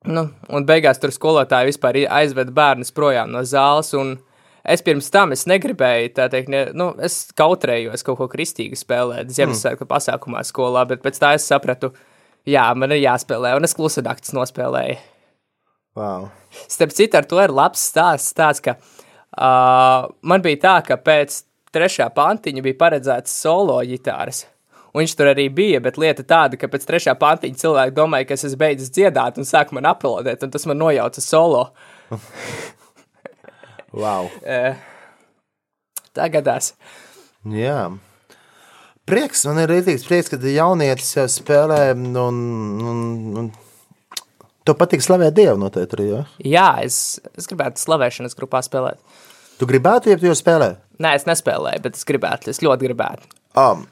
Nu, 0.08 0.28
un 0.54 0.66
beigās 0.68 1.02
tur 1.02 1.12
skolotāji 1.12 1.72
vispār 1.72 2.04
aizveda 2.20 2.54
bērnus 2.56 2.94
projām 2.96 3.32
no 3.34 3.42
zāles, 3.44 3.90
un 3.98 4.16
es 4.68 4.84
pirms 4.86 5.10
tam 5.12 5.34
es 5.36 5.48
negribēju, 5.50 6.14
tā 6.16 6.28
teikt, 6.32 6.52
ne, 6.54 6.68
nu, 6.78 6.92
es 7.04 7.26
kautrējos 7.36 8.06
kaut 8.08 8.22
ko 8.22 8.28
kristīgu 8.32 8.78
spēlēt 8.80 9.34
Ziemassvētku 9.34 9.88
pasākumā 9.90 10.44
skolā, 10.48 10.86
bet 10.88 11.04
pēc 11.04 11.20
tā 11.24 11.34
es 11.40 11.48
sapratu, 11.50 11.92
jā, 12.48 12.66
man 12.80 12.96
ir 12.96 13.04
jāspēlē, 13.04 13.56
un 13.58 13.68
es 13.68 13.76
klusa 13.78 14.04
naktis 14.06 14.36
nospēlēju. 14.38 14.98
Wow. 15.98 16.28
Starp 16.70 16.94
citu, 16.94 17.18
ar 17.18 17.26
to 17.26 17.40
ir 17.42 17.54
labs 17.54 17.82
stāsts, 17.90 18.36
tāds, 18.38 18.62
ka 18.64 18.76
uh, 18.78 20.08
man 20.22 20.44
bija 20.46 20.62
tā, 20.68 20.76
ka 20.86 21.00
pēc 21.02 21.42
trešā 21.74 22.10
pantiņa 22.16 22.64
bija 22.66 22.80
paredzēts 22.80 23.34
solo 23.42 23.80
ģitāras. 23.86 24.46
Un 24.94 25.04
viņš 25.04 25.14
tur 25.18 25.30
arī 25.30 25.48
bija, 25.54 25.82
bet 25.84 26.00
lieta 26.02 26.24
tāda, 26.26 26.58
ka 26.58 26.70
pēc 26.72 26.86
trešā 26.88 27.14
pantiņa 27.20 27.62
cilvēki 27.62 27.96
domāja, 27.98 28.30
ka 28.30 28.38
es 28.38 28.48
esmu 28.48 28.62
beidzis 28.64 28.94
dziedāt 28.96 29.38
un 29.38 29.46
sāk 29.46 29.74
man 29.76 29.90
aplaudēt, 29.90 30.46
un 30.46 30.54
tas 30.54 30.66
man 30.70 30.80
nojauca 30.82 31.22
solo. 31.22 31.68
wow. 34.04 34.30
Tā 36.18 36.30
gadās. 36.34 36.74
Jā. 37.46 37.82
Prieks, 39.08 39.46
man 39.48 39.62
ir 39.62 39.72
rītīgs 39.72 40.04
prieks, 40.04 40.28
ka 40.34 40.40
jaunietis 40.52 41.14
jau 41.16 41.28
spēlē, 41.32 41.94
un, 41.96 42.18
un, 42.92 42.98
un 43.40 43.50
tu 44.68 44.76
patīk 44.76 45.04
slavēt 45.06 45.38
Dievu 45.38 45.56
noteikti 45.62 45.96
arī, 45.96 46.08
ja? 46.12 46.24
Jā, 46.44 46.70
es, 46.84 46.98
es 47.40 47.48
gribētu 47.48 47.80
slavēšanas 47.80 48.36
grupā 48.36 48.60
spēlēt. 48.66 49.00
Tu 49.58 49.70
gribētu, 49.70 50.12
ja 50.12 50.20
tu 50.20 50.28
jau 50.28 50.36
spēlē? 50.36 50.74
Nē, 51.00 51.14
es 51.16 51.24
nespēlēju, 51.30 51.86
bet 51.86 51.96
es 51.96 52.04
gribētu, 52.10 52.52
es 52.52 52.60
ļoti 52.66 52.90
gribētu. 52.90 53.32
Um, 53.58 53.86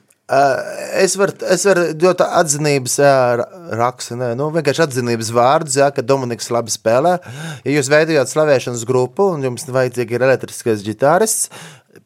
es 0.99 1.13
varu 1.21 1.35
var 1.37 1.81
dot 2.01 2.21
atzinības 2.25 2.97
rakstu, 3.77 4.17
nu, 4.17 4.49
vienkārši 4.53 4.83
atzinības 4.87 5.29
vārdus, 5.35 5.77
ja, 5.77 5.91
ka 5.93 6.01
Dominiks 6.05 6.49
labi 6.53 6.73
spēlē. 6.73 7.15
Ja 7.63 7.75
jūs 7.77 7.91
veidojat 7.93 8.31
slavēšanas 8.31 8.85
grupu 8.89 9.29
un 9.35 9.45
jums 9.45 9.69
vajadzīgi 9.69 10.17
ir 10.17 10.25
elektriskais 10.25 10.83
ģitārists, 10.85 11.51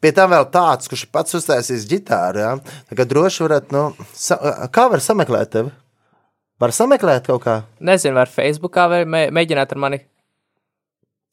pie 0.00 0.12
tam 0.16 0.32
vēl 0.32 0.46
tāds, 0.52 0.88
kurš 0.90 1.06
pats 1.12 1.36
uztaisīs 1.38 1.86
ģitāru, 1.90 2.42
ja, 2.42 2.54
tad 2.92 3.10
droši 3.10 3.44
varat, 3.46 3.70
nu, 3.74 3.90
sa, 4.16 4.38
kā 4.72 4.88
var 4.92 5.02
sameklēt 5.04 5.52
tevi? 5.56 5.72
Var 6.60 6.74
sameklēt 6.76 7.28
kaut 7.30 7.44
kā? 7.46 7.60
Nezinu, 7.80 8.18
vai 8.18 8.26
Facebookā 8.28 8.88
vai 8.92 9.04
mē, 9.08 9.26
mēģināt 9.32 9.70
ar 9.72 9.80
mani 9.80 10.02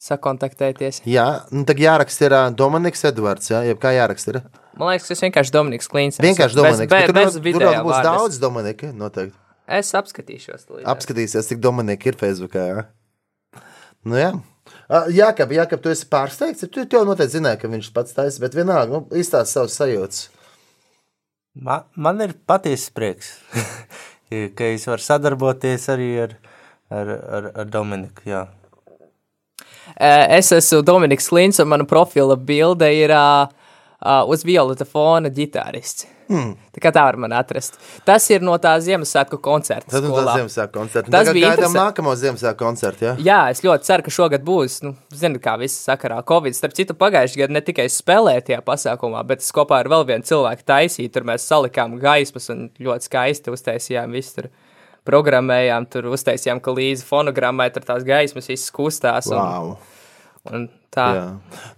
sakontaktēties. 0.02 1.02
Jā, 1.10 1.26
nu, 1.52 1.64
tad 1.68 1.80
jāraksta 1.82 2.28
ir 2.28 2.36
Dominiks 2.56 3.02
Edvards, 3.08 3.50
ja, 3.50 3.64
jeb 3.66 3.80
kā 3.82 3.92
jāraksta 3.96 4.36
ir. 4.36 4.40
Man 4.78 4.92
liekas, 4.92 5.08
tas 5.10 5.24
vienkārši 5.26 5.54
Dominiks 5.54 5.90
Klīns. 5.90 6.20
Vienkārši 6.22 6.56
Dominiks, 6.60 6.92
Bez, 6.92 7.12
bez 7.16 7.34
tur, 7.34 7.42
video 7.42 7.64
tur 7.64 7.66
vēl 7.66 7.82
būs 7.82 7.96
vārdas. 7.96 8.08
daudz 8.08 8.38
Dominika, 8.42 8.92
noteikti. 8.94 9.34
Es 9.78 9.90
apskatīšos. 9.98 10.68
Apskatīsies, 10.88 11.48
cik 11.50 11.58
Dominika 11.60 12.08
ir 12.08 12.16
Facebookā. 12.20 12.62
Jā, 12.70 12.84
nu, 14.06 14.16
jā. 14.16 14.30
Jā, 14.88 15.32
kā 15.36 15.44
jā, 15.52 15.66
tu 15.68 15.90
esi 15.92 16.06
pārsteigts. 16.08 16.64
Tu 16.72 16.86
jau 16.88 17.04
noteikti 17.04 17.36
zināji, 17.36 17.60
ka 17.60 17.68
viņš 17.68 17.88
pats 17.92 18.14
taisa, 18.16 18.40
bet 18.40 18.56
vienalga, 18.56 18.96
nu, 18.96 19.18
izstāsta 19.20 19.58
savus 19.58 19.76
sajūtas. 19.76 20.22
Man, 21.58 21.84
man 21.98 22.22
ir 22.24 22.32
patiesa 22.48 22.92
prieks, 22.96 23.34
ka 24.56 24.70
es 24.70 24.86
varu 24.88 25.04
sadarboties 25.04 25.88
arī 25.92 26.08
ar, 26.24 26.32
ar, 26.88 27.10
ar, 27.10 27.50
ar 27.52 27.68
Dominiku. 27.68 28.24
Jā. 28.30 28.46
Eh, 29.96 30.38
Es 30.38 30.52
esmu 30.56 30.80
Dominiks 30.86 31.28
Klīns, 31.28 31.60
un 31.60 31.68
mana 31.68 31.84
profila 31.88 32.36
bilde 32.36 32.88
ir 32.94 33.12
uh, 33.12 33.50
uh, 34.04 34.22
uz 34.30 34.44
violeta 34.46 34.84
fona 34.88 35.28
ģitārists. 35.30 36.06
Hmm. 36.28 36.50
Tā 36.76 36.82
kā 36.84 36.90
tā 36.92 37.00
var 37.06 37.16
man 37.16 37.32
atrast. 37.32 37.78
Tas 38.04 38.26
ir 38.28 38.42
no 38.44 38.52
tā 38.60 38.74
Ziemassvētku 38.84 39.38
koncerta. 39.40 39.88
Tas 39.94 40.02
skolā. 40.04 40.34
Ziemassvētku 40.36 40.74
koncerts. 40.76 41.08
Tas 41.14 41.30
bija 41.32 41.54
interesanti. 41.54 41.78
nākamo 41.80 42.12
Ziemassvētku 42.20 42.60
koncertu. 42.60 43.06
Ja? 43.06 43.14
Jā, 43.16 43.38
es 43.54 43.62
ļoti 43.64 43.88
ceru, 43.88 44.04
ka 44.04 44.12
šogad 44.12 44.44
būs. 44.44 44.76
Nu, 44.84 44.92
Zinu, 45.16 45.40
kā 45.40 45.54
viss 45.62 45.80
sakarā 45.88 46.20
Covid. 46.28 46.52
Starp 46.58 46.76
citu, 46.76 46.92
pagājušajā 47.00 47.46
gadā 47.46 47.56
ne 47.56 47.64
tikai 47.64 47.88
spēlēju 47.88 48.44
tajā 48.50 48.60
pasākumā, 48.68 49.24
bet 49.30 49.40
es 49.40 49.48
kopā 49.56 49.80
ar 49.80 49.88
vēl 49.88 50.04
vienu 50.12 50.28
cilvēku 50.28 50.68
taisīju. 50.68 51.14
Tur 51.16 51.24
mēs 51.32 51.48
salikām 51.48 51.96
gaismas 52.02 52.50
un 52.52 52.66
ļoti 52.76 53.08
skaisti 53.08 53.56
uztaisījām 53.56 54.12
visu 54.12 54.36
tur. 54.42 54.50
Programmējām, 55.08 55.86
tur 55.88 56.10
uztaisījām, 56.12 56.60
ka 56.60 56.74
līdzi 56.76 57.06
fonogrammai 57.08 57.70
tur 57.72 57.86
tās 57.88 58.04
gaismas 58.04 58.50
visas 58.50 58.68
kustās. 58.74 59.30
Un, 59.32 59.38
Wow. 59.40 59.70
un 59.70 59.76
tā. 59.78 59.94
Jā. 60.98 61.24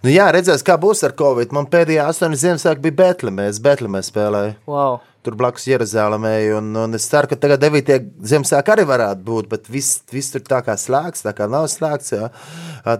Nu, 0.01 0.09
jā, 0.09 0.25
redzēs, 0.33 0.63
kā 0.65 0.77
būs 0.81 1.03
ar 1.05 1.13
Covid. 1.19 1.53
Man 1.55 1.67
pēdējā 1.71 2.07
astoņas 2.09 2.43
Ziemassvētku 2.45 2.83
bija 2.87 2.97
Betlemē. 3.03 3.47
Es 3.51 3.59
Betlemē 3.61 4.01
spēlēju. 4.05 4.55
Wow. 4.71 5.01
Tur 5.21 5.35
blakus 5.37 5.67
Jeruzalemē, 5.69 6.33
un, 6.57 6.71
un 6.81 6.97
es 6.97 7.03
ceru, 7.11 7.29
ka 7.29 7.37
tagad 7.37 7.61
9. 7.61 7.91
Ziemassvētku 8.25 8.73
arī 8.73 8.87
varētu 8.89 9.21
būt, 9.27 9.49
bet 9.51 9.69
viss, 9.69 9.99
viss 10.09 10.33
tur 10.33 10.41
tā 10.47 10.63
kā 10.65 10.73
slēgts, 10.79 11.21
tā 11.27 11.35
kā 11.37 11.45
nav 11.51 11.67
slēgts. 11.69 12.15
Jā. 12.15 12.31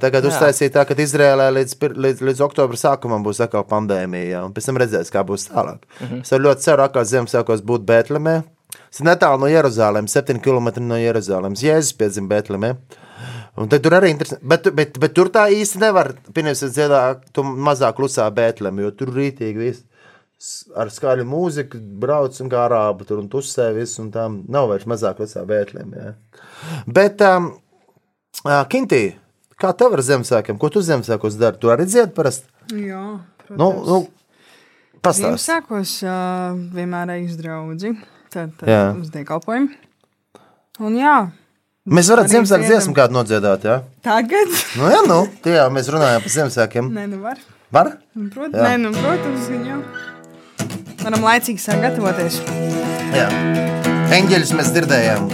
Tagad 0.04 0.28
uztaisīja 0.30 0.76
tā, 0.76 0.86
ka 0.86 0.98
Izrēlē 1.02 1.50
līdz, 1.56 1.78
līdz, 1.98 2.24
līdz 2.30 2.46
oktobra 2.46 2.78
sākumam 2.78 3.26
būs 3.26 3.42
atkal 3.42 3.66
pandēmija, 3.72 4.36
jā, 4.36 4.46
un 4.46 4.54
pēc 4.54 4.70
tam 4.70 4.78
redzēs, 4.84 5.10
kā 5.10 5.26
būs 5.26 5.50
tālāk. 5.50 5.82
Mm 5.98 6.08
-hmm. 6.08 6.22
Es 6.22 6.46
ļoti 6.46 6.68
ceru, 6.68 6.90
ka 6.94 7.08
Ziemassvētkos 7.16 7.66
būtu 7.66 7.90
Betlemē. 7.90 8.44
Tas 8.92 9.00
ir 9.02 9.08
netālu 9.08 9.40
no 9.40 9.48
Jeruzalemes, 9.48 10.14
7 10.14 10.40
km 10.40 10.70
no 10.86 10.98
Jeruzalemes. 11.00 11.64
Jēzus 11.64 11.98
piedzima 11.98 12.28
Betlemē. 12.28 12.76
Un 13.60 13.68
tad 13.68 13.84
tur 13.84 13.92
arī 13.98 14.10
ir 14.10 14.16
interesanti. 14.16 14.46
Bet, 14.48 14.68
bet, 14.76 14.98
bet 15.02 15.14
tur 15.18 15.28
tā 15.34 15.48
īsti 15.52 15.82
nevar. 15.82 16.14
Pirms 16.34 16.62
es 16.64 16.72
dziedāju, 16.78 17.18
tu 17.36 17.44
mazāk 17.44 17.98
klusā 17.98 18.30
Bētlēm, 18.32 18.80
jo 18.86 18.92
tur 18.96 19.12
rītīgi 19.16 19.60
viss 19.60 19.84
ar 20.80 20.90
skaļu 20.90 21.26
mūziku 21.30 21.78
brauc 22.02 22.38
un 22.42 22.48
kā 22.50 22.64
arābu 22.66 23.06
tur 23.06 23.20
un 23.22 23.28
tusē 23.30 23.68
viss, 23.76 24.00
un 24.02 24.08
tam 24.14 24.40
nav 24.50 24.72
vairs 24.72 24.88
mazāk 24.90 25.20
klusā 25.20 25.44
Bētlēm. 25.46 25.92
Jā. 26.00 26.14
Bet, 26.88 27.22
um, 27.28 27.52
uh, 28.48 28.64
Kintī, 28.72 29.02
kā 29.62 29.74
tev 29.78 29.94
ar 30.00 30.02
Ziemassvētkiem? 30.08 30.58
Ko 30.58 30.72
tu 30.74 30.82
Ziemassvētkos 30.88 31.38
dari? 31.38 31.60
Tu 31.62 31.70
arī 31.76 31.86
dziedi 31.92 32.16
parasti? 32.18 32.48
Jā, 32.72 33.04
Nu, 33.52 33.68
protams. 33.68 33.88
nu, 33.92 34.98
pastāst. 35.04 35.28
Ziemassvētkos 35.28 35.94
uh, 36.08 36.58
vienmēr 36.80 37.18
eju 37.18 37.28
uz 37.28 37.38
draugu. 37.38 37.94
Tad, 38.32 38.56
Jā. 38.64 38.82
uz 38.96 39.12
dievkalpojumu. 39.12 39.76
Un 40.88 40.94
jā, 40.96 41.16
Mēs 41.82 42.12
varam 42.14 42.28
Ziemassvētku 42.30 42.68
dziesmu 42.70 42.92
kādu 42.94 43.16
nodziedāt, 43.16 43.64
jā? 43.66 43.80
Tagad? 44.06 44.52
Nu, 44.78 44.86
jā, 44.94 45.00
nu, 45.10 45.16
tie 45.42 45.56
jau 45.56 45.64
mēs 45.74 45.88
runājam 45.90 46.22
par 46.22 46.30
Ziemassvētkiem. 46.30 46.92
Nē, 46.94 47.06
nu 47.10 47.22
var. 47.24 47.40
Var? 47.74 47.88
Nu, 48.14 48.28
Prot, 48.30 48.54
nē, 48.54 48.76
nu, 48.84 48.92
protams, 48.94 49.48
jau. 49.66 49.80
Varam 51.02 51.26
laicīgi 51.26 51.64
sagatavoties. 51.64 52.38
Jā. 53.18 53.26
Eņģeļus 54.14 54.54
mēs 54.60 54.70
dzirdējām. 54.76 55.26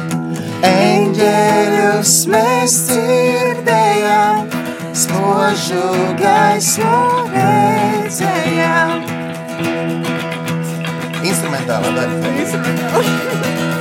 Eņģeļus 0.71 2.13
mēs 2.31 2.79
dzirdējām, 2.93 4.47
spožu 5.03 5.83
gaismu 6.23 7.01
redzējām. 7.35 9.03
Instrumentālā 11.27 11.91
daļa. 11.99 13.73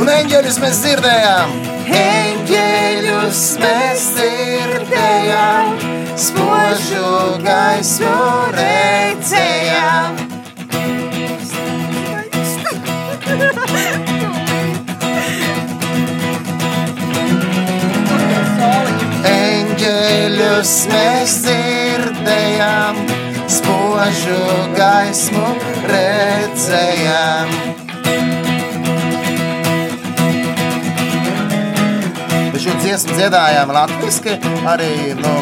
Un 0.00 0.08
eņģeļus 0.12 0.56
mēs 0.62 0.78
dzirdējām. 0.84 1.52
Eņģeļus 2.00 3.42
mēs 3.62 4.04
dzirdējām, 4.16 5.70
spožu 6.20 7.10
gaismu 7.44 8.12
redzējām. 8.56 10.20
Eņģeļus 19.30 20.76
mēs 20.92 21.36
dzirdējām, 21.46 23.02
spožu 23.58 24.40
gaismu 24.76 25.48
redzējām. 25.92 27.69
Dziesmu 32.90 33.14
dziedājām 33.14 33.70
latviešu, 33.70 34.32
arī 34.66 35.14
no 35.14 35.34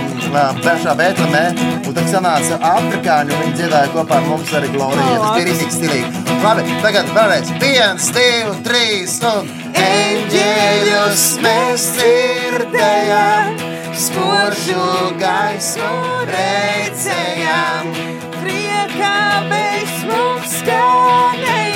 pašā 0.61 0.93
Bēntlēmē. 0.99 1.45
Un 1.89 1.95
tad 1.97 2.11
sanāca 2.13 2.59
afrikāņi, 2.75 3.39
viņi 3.41 3.55
dziedāja 3.57 3.89
kopā 3.95 4.19
ar 4.19 4.27
mums 4.29 4.53
arī 4.59 4.69
Gloriju. 4.75 5.15
Tas 5.23 5.31
bija 5.39 5.47
rītīgi 5.49 5.77
stilīgi. 5.79 6.25
Labi, 6.43 6.67
tagad 6.85 7.09
vēlreiz. 7.17 7.53
Viens, 7.63 8.11
divi, 8.13 8.53
trīs, 8.67 9.17
un 9.31 9.49
eņģeļus 9.85 11.25
mēs 11.47 11.87
dzirdējām, 11.97 13.65
spožu 14.05 14.91
gaismu 15.23 15.95
redzējām. 16.35 17.97
Priekā 18.43 19.17
bez 19.49 19.97
mums 20.11 20.61
sirdīs 20.61 21.68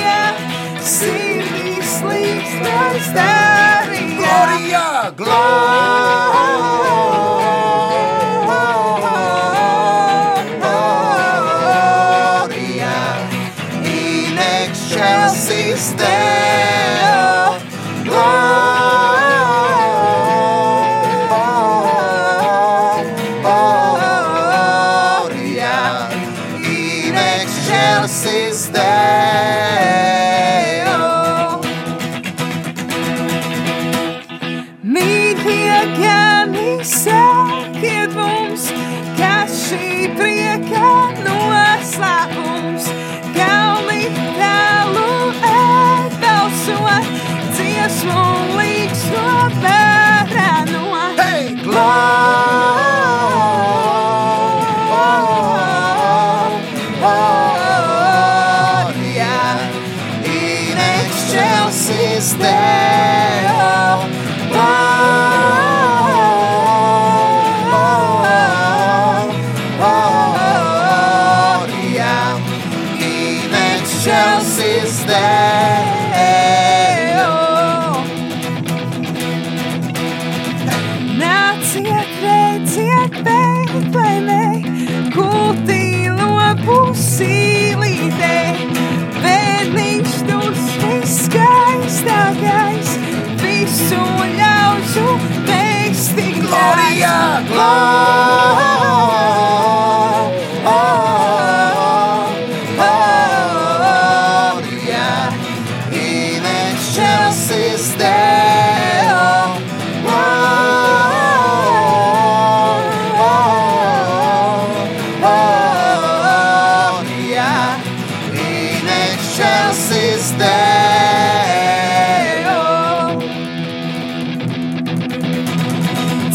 līkstas 2.61 4.03
darīja. 4.19 4.85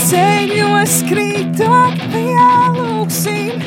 Ceļos 0.09 0.93
krītot 1.05 1.99
pielūksim, 2.15 3.61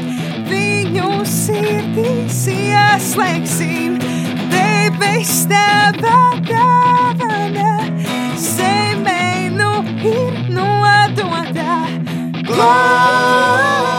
viņu 0.49 1.09
sirdīs 1.29 2.39
ieslēgsim. 2.55 3.99
Debes 4.49 5.35
tava 5.51 6.17
dāvana, 6.49 7.77
zemē 8.47 9.53
nu 9.59 9.71
ir 10.15 10.43
nodota. 10.57 11.79
Gloria 12.49 13.90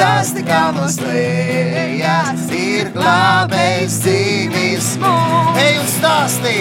stāsti 0.00 0.40
kalnos 0.48 0.94
lejās, 1.04 2.46
ir 2.56 2.88
glābējs 2.94 3.98
dzīvis 4.00 4.86
mūs. 5.02 5.58
Ej, 5.60 5.74
un 5.76 5.90
stāsti, 5.92 6.54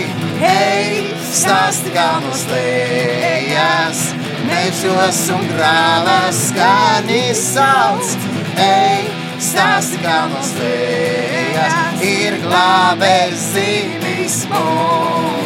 ej, 0.44 0.98
stāsti 1.24 1.94
kalnos 1.96 2.44
lejās, 2.52 4.04
mežos 4.44 5.24
un 5.38 5.48
grāvas 5.54 6.44
skaņi 6.50 7.24
sauc. 7.40 8.12
Ej, 8.60 9.08
stāsti 9.40 10.04
kalnos 10.04 10.52
lejās, 10.60 11.84
ir 12.12 12.42
glābējs 12.44 13.52
dzīvis 13.54 14.42
mūs. 14.52 15.39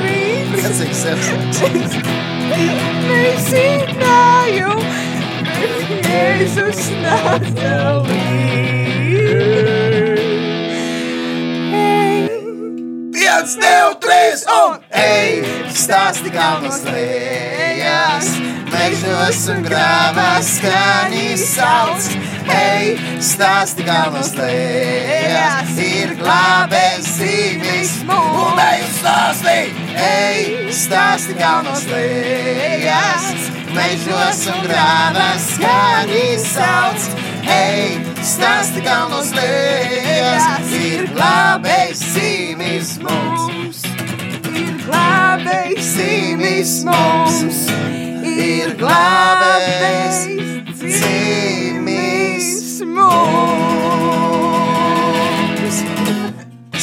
Rīts 0.00 0.52
Priecīgs 0.56 1.04
Ziemassvētks! 1.04 2.22
nezināju, 3.12 4.72
bet 5.48 6.06
Jēzus 6.08 6.82
nāca 7.02 7.72
līdzi. 8.06 9.22
Viens, 13.16 13.56
divi, 13.60 13.94
trīs 14.04 14.44
un 14.52 14.78
ej! 15.02 15.42
Stāsti 15.82 16.30
galvas 16.34 16.82
lējas, 16.86 18.28
mežos 18.72 19.42
un 19.54 19.64
grāvās 19.66 20.56
skaņi 20.58 21.26
sauc. 21.40 22.12
Ej, 22.52 22.92
stāsti 23.22 23.86
galvas 23.86 24.32
lējas, 24.36 25.72
ir 25.82 26.14
glābējs 26.20 27.08
zīmīs, 27.16 27.94
un 28.06 28.60
ej 28.62 28.84
stāsti! 28.98 29.56
Ej, 30.02 30.40
stāsti 30.76 31.36
galvas 31.38 31.84
lējas, 31.90 33.48
mežos 33.76 34.44
un 34.52 34.62
grāvās 34.66 35.48
skaņi 35.56 36.26
sauc. 36.46 37.08
Ej, 37.52 37.98
stāsti 38.26 38.84
galvas 38.86 39.32
lējas, 39.36 40.76
ir 40.78 41.08
glābējs 41.14 42.06
zīmīs 42.16 42.96
mums. 43.02 43.84
Ir 44.52 44.76
glābējs 44.86 45.22
Zīmīs 45.82 46.70
mums 46.86 47.56
ir 48.22 48.72
glābējs, 48.78 50.22
zīmīs 50.78 52.11
mums. 52.86 54.62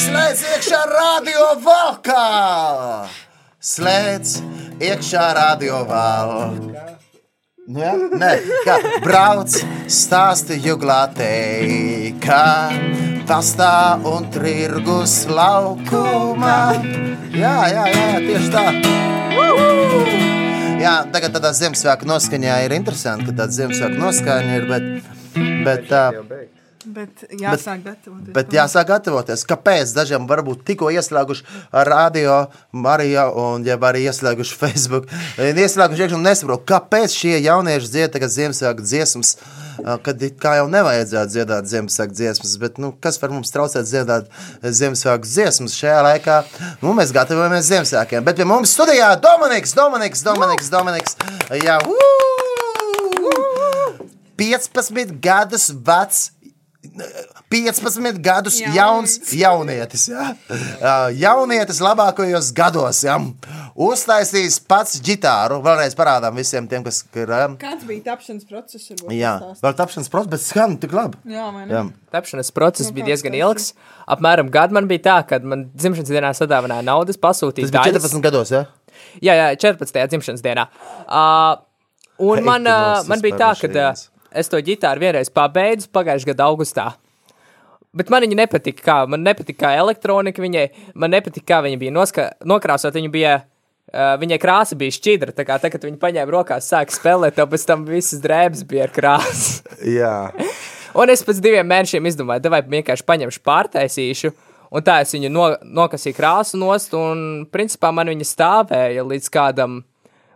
Slēdz 0.04 0.40
iekšā 0.54 0.82
radio 0.94 1.44
valkā! 1.64 2.26
Slēdz 3.60 4.28
iekšā 4.80 5.26
radio 5.36 5.84
valkā! 5.88 6.90
Nu, 7.70 7.78
ja? 7.78 7.92
Nē, 7.94 8.30
kā 8.66 8.80
brauc, 9.04 9.52
stāsti 9.86 10.56
juglātei, 10.64 12.10
kā 12.18 12.72
pastā 13.28 13.94
un 14.10 14.26
tirgus 14.34 15.28
laukumā. 15.30 16.56
Jā, 17.30 17.54
jā, 17.70 17.84
jā, 17.92 18.08
tieši 18.24 18.50
tā. 18.50 18.64
Jā, 20.80 20.96
tagad 21.14 21.36
tādā 21.36 21.52
Ziemassvētku 21.54 22.08
noskaņā 22.10 22.58
ir 22.64 22.74
interesanti, 22.74 23.28
ka 23.28 23.36
tāda 23.44 23.54
Ziemassvētku 23.54 24.02
noskaņa 24.02 24.58
ir, 24.58 24.66
bet, 24.72 25.19
bet, 25.64 25.92
uh, 25.92 26.48
Bet 26.80 27.26
jāsāk 27.36 27.82
gatavoties. 27.84 28.32
bet 28.32 28.54
jāsāk 28.56 28.86
gatavoties. 28.88 29.42
Kāpēc 29.44 29.90
dažiem 29.92 30.24
varbūt 30.24 30.62
tikko 30.64 30.88
ieslēguši 30.88 31.44
radio, 31.84 32.46
Marija 32.72 33.26
un 33.36 33.66
jau 33.68 33.76
arī 33.84 34.06
ieslēguši 34.08 34.56
Facebook, 34.56 35.10
ieslēguši 35.36 36.06
iekšā 36.06 36.16
un 36.16 36.24
nesaprot, 36.24 36.64
kāpēc 36.70 37.12
šie 37.12 37.34
jaunieši 37.44 37.92
dzied 37.92 38.14
tagad 38.16 38.32
Ziemassvētku 38.32 38.86
dziesmas, 38.88 39.34
kad 40.06 40.24
kā 40.40 40.54
jau 40.62 40.70
nevajadzētu 40.72 41.34
dziedāt 41.34 41.68
Ziemassvētku 41.68 42.16
dziesmas, 42.16 42.56
bet 42.64 42.80
nu, 42.80 42.94
kas 42.96 43.20
var 43.20 43.36
mums 43.36 43.52
traucēt 43.52 43.84
dziedāt 43.84 44.32
Ziemassvētku 44.64 45.28
dziesmas 45.28 45.76
šajā 45.76 46.00
laikā? 46.08 46.40
Nu, 46.80 46.96
mēs 46.96 47.12
gatavojamies 47.12 47.68
Ziemassvētkiem, 47.68 48.24
bet 48.24 48.40
pie 48.40 48.48
mums 48.48 48.72
studijā 48.72 49.12
Dominiks, 49.20 49.76
Dominiks, 49.76 50.24
Dominiks, 50.24 50.72
Dominiks, 50.72 51.20
jā, 51.60 51.76
uu! 51.84 52.29
15 54.40 55.16
gadus 55.22 55.70
vecs 55.86 56.30
15 57.50 58.18
gadus 58.22 58.60
Jauns. 58.60 59.18
jaunietis. 59.36 60.06
Ja? 60.08 60.30
Jaunietis 61.12 61.80
labākajos 61.84 62.48
gados. 62.56 63.02
Ja? 63.04 63.18
Uztaisījis 63.76 64.56
pats 64.70 64.96
ģitāru. 65.04 65.58
Vēlreiz 65.64 65.96
parādām 65.98 66.38
visiem 66.40 66.68
tiem, 66.70 66.84
kas 66.86 67.02
ir. 67.12 67.32
Kāds 67.60 67.84
bija 67.88 68.06
tapšanas 68.08 68.46
process? 68.48 68.86
jā, 69.12 69.34
vēl 69.60 69.76
tapšanas 69.76 70.08
process, 70.12 70.30
bet 70.32 70.44
skan 70.44 70.78
tik 70.80 70.94
labi. 70.96 71.20
Jā? 71.28 71.48
Jā. 71.68 71.82
Tapšanas 72.16 72.52
process 72.56 72.88
Nu, 72.88 72.96
bija 72.96 73.10
diezgan 73.12 73.36
ilgs. 73.36 73.74
Apmēram 74.08 74.48
gadu 74.52 74.78
man 74.78 74.88
bija 74.88 75.04
tā, 75.10 75.18
ka 75.28 75.40
man 75.44 75.66
dzimšanas 75.74 76.14
dienā 76.14 76.30
sadāvināja 76.38 76.86
naudas, 76.86 77.20
pasūtīja 77.20 77.68
Tas 77.68 77.74
bija 77.76 77.90
daļas. 77.90 78.08
14 78.08 78.24
gados. 78.24 78.54
Ja? 78.56 78.64
Jā, 79.20 79.36
jā, 79.36 79.50
14. 79.68 80.00
dzimšanas 80.14 80.46
dienā. 80.46 80.64
Uh, 81.04 81.60
un 82.24 82.40
Hei, 82.40 82.46
man, 82.46 82.64
uh, 82.70 83.04
man 83.10 83.20
bija 83.24 83.42
tā, 83.44 83.52
ka 83.60 83.68
uh. 83.68 84.08
Es 84.32 84.50
to 84.50 84.60
ģitāru 84.64 85.02
vienreiz 85.02 85.30
pabeidzu 85.32 85.90
pagājušā 85.94 86.32
gada 86.32 86.48
augustā. 86.50 86.90
Bet 87.96 88.10
man 88.12 88.22
viņa 88.22 88.36
nepatika, 88.38 88.82
kā, 88.86 88.96
man 89.10 89.24
nepatika 89.26 89.64
kā 89.64 89.70
elektronika 89.80 90.42
viņai, 90.42 90.66
man 90.94 91.10
nepatika, 91.10 91.46
kā 91.48 91.62
viņa 91.66 91.78
bija 91.80 91.94
noska, 91.94 92.28
nokrāsot, 92.46 92.94
viņa 92.94 93.10
bija, 93.10 93.32
uh, 93.42 94.12
viņai 94.20 94.38
krāsa 94.42 94.78
bija 94.78 94.94
šķidra, 94.94 95.34
tā 95.34 95.46
kā 95.48 95.56
tā, 95.58 95.72
kad 95.72 95.82
viņa 95.88 95.98
paņēma 96.02 96.34
rokās, 96.36 96.68
sāka 96.70 96.94
spēlēt, 96.94 97.34
to 97.34 97.48
pēc 97.50 97.66
tam 97.66 97.82
visas 97.88 98.22
drēbes 98.22 98.62
bija 98.70 98.86
ar 98.86 98.94
krāsu. 98.94 99.64
Jā. 99.98 100.14
Un 101.00 101.10
es 101.10 101.22
pēc 101.26 101.42
diviem 101.42 101.66
mēnešiem 101.70 102.06
izdomāju, 102.10 102.50
vai 102.50 102.62
vienkārši 102.78 103.06
paņemšu 103.06 103.42
pārtaisīšu. 103.46 104.32
Un 104.70 104.86
tā 104.86 105.00
es 105.02 105.10
viņu 105.14 105.30
no, 105.34 105.48
nokasīju 105.66 106.14
krāsu 106.14 106.58
nost, 106.58 106.94
un 106.94 107.46
principā 107.50 107.90
man 107.94 108.10
viņa 108.10 108.26
stāvēja 108.26 109.02
līdz 109.06 109.30
kādam 109.34 109.80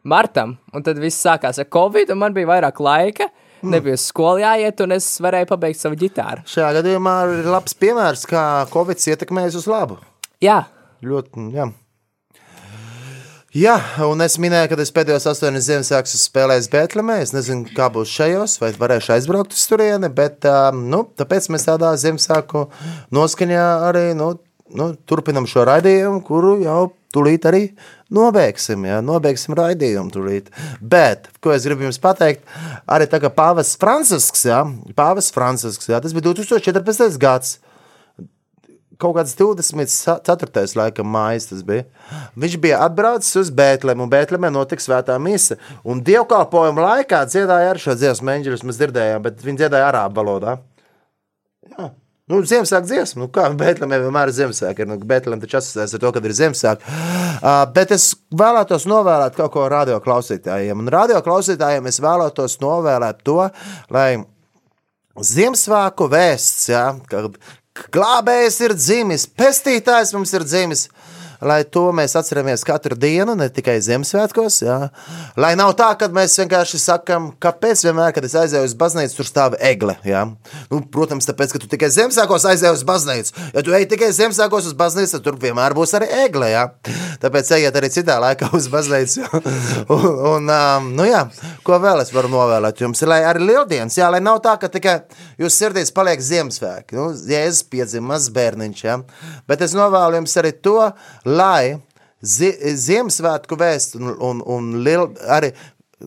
martam. 0.02 0.56
Un 0.74 0.82
tad 0.86 0.98
viss 1.02 1.22
sākās 1.22 1.60
ar 1.62 1.68
covid, 1.70 2.10
un 2.10 2.22
man 2.22 2.34
bija 2.34 2.50
vairāk 2.50 2.82
laika. 2.82 3.30
Nebija 3.72 3.96
uz 3.96 4.04
skolu 4.10 4.44
jāiet, 4.44 4.84
un 4.84 4.98
es 4.98 5.08
varēju 5.24 5.48
pabeigt 5.54 5.80
savu 5.80 5.98
ģitāru. 6.00 6.44
Šajā 6.50 6.70
gadījumā 6.80 7.16
ir 7.40 7.50
labs 7.54 7.76
piemērs, 7.80 8.26
kā 8.30 8.44
Covid 8.72 9.00
ietekmējas 9.14 9.58
uz 9.62 9.68
labu. 9.70 9.98
Jā, 10.44 10.64
Ļoti, 11.04 11.48
jā. 11.52 11.66
Jā, 13.54 13.74
un 14.02 14.22
es 14.24 14.34
minēju, 14.42 14.72
ka 14.72 14.76
es 14.82 14.90
pēdējos 14.94 15.28
astoņus 15.30 15.66
Ziemassvētkus 15.68 16.24
spēlēju 16.26 16.70
Bēltlemē. 16.72 17.20
Es 17.22 17.30
nezinu, 17.34 17.68
kā 17.76 17.86
būs 17.94 18.10
šajos, 18.10 18.56
vai 18.62 18.72
varēšu 18.78 19.12
aizbraukt 19.14 19.54
uz 19.54 19.62
turieni, 19.70 20.10
bet 20.10 20.48
um, 20.50 20.80
nu, 20.90 21.04
tāpēc 21.20 21.46
mēs 21.54 21.68
tādā 21.68 21.92
Ziemassvētku 22.00 22.64
noskaņā 23.14 23.66
arī 23.90 24.08
nu, 24.18 24.32
nu, 24.74 24.88
turpinam 25.06 25.46
šo 25.50 25.68
raidījumu, 25.70 26.24
kuru 26.26 26.56
jau 26.64 26.80
tūlīt 27.14 27.46
arī 27.50 27.62
nobeigsim. 28.14 28.86
Jā, 28.88 29.00
nobeigsim 29.04 29.56
raidījumu 29.58 30.12
tūlīt. 30.14 30.50
Bet, 30.80 31.30
ko 31.44 31.54
es 31.54 31.66
gribu 31.68 31.86
jums 31.86 32.00
pateikt, 32.02 32.44
arī 32.90 33.08
tā 33.10 33.22
kā 33.22 33.32
Pāvests 33.34 33.78
Francisks, 33.80 34.44
jā, 34.48 34.64
Pāvests 34.98 35.34
Francisks, 35.34 35.90
jā, 35.90 36.02
tas 36.02 36.16
bija 36.16 36.32
2014. 36.32 37.22
gads 37.22 37.58
kaut 39.00 39.16
kāds 39.16 39.34
24. 39.38 40.64
laikam 40.78 41.08
mājas 41.10 41.48
tas 41.50 41.64
bija. 41.66 41.86
Viņš 42.38 42.56
bija 42.62 42.80
atbraucis 42.84 43.34
uz 43.42 43.50
Bēntlēmu, 43.54 44.06
un 44.06 44.12
Bēntlemē 44.12 44.50
notika 44.54 44.84
svētā 44.84 45.16
mise. 45.22 45.58
Un 45.82 46.02
dievkalpojuma 46.04 46.88
laikā 46.88 47.24
dziedāja 47.30 47.74
ar 47.74 47.82
šo 47.82 47.96
dziesmu 47.98 48.30
mēģinājus, 48.30 48.64
mēs 48.68 48.80
dzirdējām, 48.80 49.26
bet 49.26 49.44
viņi 49.44 49.64
dziedāja 49.64 49.90
arābu 49.90 50.22
valodā. 50.22 50.56
Jā. 51.74 51.90
Nu, 52.24 52.38
Ziemassvētku 52.40 52.88
dziesma, 52.88 53.20
nu 53.20 53.26
kā 53.32 53.50
Bēntlēmē 53.60 53.98
vienmēr 54.00 54.30
ir 54.30 54.36
Ziemassvētku, 54.38 54.86
nu, 54.88 54.96
Bēntlēm 55.10 55.42
taču 55.42 55.58
asociēs 55.58 55.92
ar 55.92 56.00
to, 56.00 56.12
kad 56.16 56.24
ir 56.24 56.32
Ziemassvētku. 56.38 56.92
Uh, 57.34 57.58
bet 57.76 57.92
es 57.92 58.06
vēlētos 58.32 58.86
novēlēt 58.88 59.36
kaut 59.36 59.52
ko 59.52 59.66
radio 59.68 59.98
klausītājiem. 60.04 60.80
Un 60.80 60.88
radio 60.94 61.20
klausītājiem 61.26 61.90
es 61.90 62.00
vēlētos 62.00 62.56
novēlēt 62.64 63.20
to, 63.28 63.42
lai 63.92 64.08
Ziemassvētku 65.20 66.08
vēsts, 66.14 66.70
ja, 66.72 66.86
ka 67.10 67.26
glābējs 67.92 68.56
ir 68.64 68.76
dzimis, 68.78 69.28
pestītājs 69.28 70.16
mums 70.16 70.32
ir 70.32 70.48
dzimis. 70.48 70.88
Lai 71.44 71.60
to 71.68 71.88
mēs 71.92 72.14
atceramies 72.16 72.64
katru 72.64 72.96
dienu, 72.96 73.34
ne 73.36 73.50
tikai 73.52 73.76
Ziemassvētkos. 73.84 74.60
Jā. 74.64 74.78
Lai 75.40 75.52
nav 75.60 75.74
tā, 75.78 75.90
ka 76.00 76.08
mēs 76.14 76.36
vienkārši 76.40 76.80
sakām, 76.80 77.30
kāpēc 77.42 77.84
vienmēr, 77.84 78.14
kad 78.16 78.24
es 78.24 78.36
aizēju 78.40 78.70
uz 78.70 78.76
baznīcu, 78.80 79.18
tur 79.18 79.28
stāv 79.28 79.56
egle. 79.60 79.96
Jā. 80.08 80.24
Nu, 80.70 80.80
protams, 80.94 81.28
tāpēc, 81.28 81.52
ka 81.52 81.60
tu 81.60 81.68
tikai 81.70 81.90
Ziemassvētkos 81.92 82.48
aizēji 82.48 82.78
uz 82.78 82.84
baznīcu. 82.88 83.34
Ja 83.52 83.64
tu 83.66 83.76
ej 83.76 83.88
tikai 83.92 84.08
Ziemassvētkos 84.16 84.70
uz 84.70 84.76
baznīcu, 84.78 85.12
tad 85.16 85.26
tur 85.26 85.38
vienmēr 85.42 85.76
būs 85.76 85.92
arī 85.98 86.08
egle. 86.24 86.48
Jā. 86.54 86.64
Tāpēc 87.22 87.52
ejiet 87.58 87.76
arī 87.76 87.92
citā 87.92 88.16
laikā 88.24 88.48
uz 88.56 88.70
baznīcu. 88.72 89.28
un, 89.94 90.08
un, 90.32 90.48
um, 90.48 90.88
nu, 90.96 91.08
jā, 91.08 91.26
ko 91.66 91.78
vēl 91.82 92.02
es 92.04 92.12
varu 92.14 92.32
novēlēt 92.32 92.80
jums? 92.84 93.04
Lai 93.04 93.20
arī 93.28 93.50
lieldienas, 93.50 93.98
jā, 94.00 94.08
lai 94.12 94.22
nav 94.24 94.40
tā, 94.44 94.56
ka 94.60 94.72
tikai 94.72 94.96
jūs 95.40 95.60
sirdīs 95.60 95.92
paliek 95.94 96.24
Ziemassvētki. 96.24 96.96
Nu, 96.96 97.10
Jēzus 97.12 97.68
piedzima 97.68 98.14
mazs 98.14 98.32
bērniņš. 98.34 98.84
Jā. 98.88 98.98
Bet 99.50 99.64
es 99.66 99.76
novēlu 99.76 100.22
jums 100.22 100.36
arī 100.40 100.54
to, 100.64 100.78
lai 101.34 101.76
zi 102.24 102.50
Ziemassvētku 102.86 103.58
vēsts 103.60 103.98
un, 103.98 104.12
un, 104.14 104.42
un 104.56 104.70
liel, 104.84 105.10
arī 105.28 105.52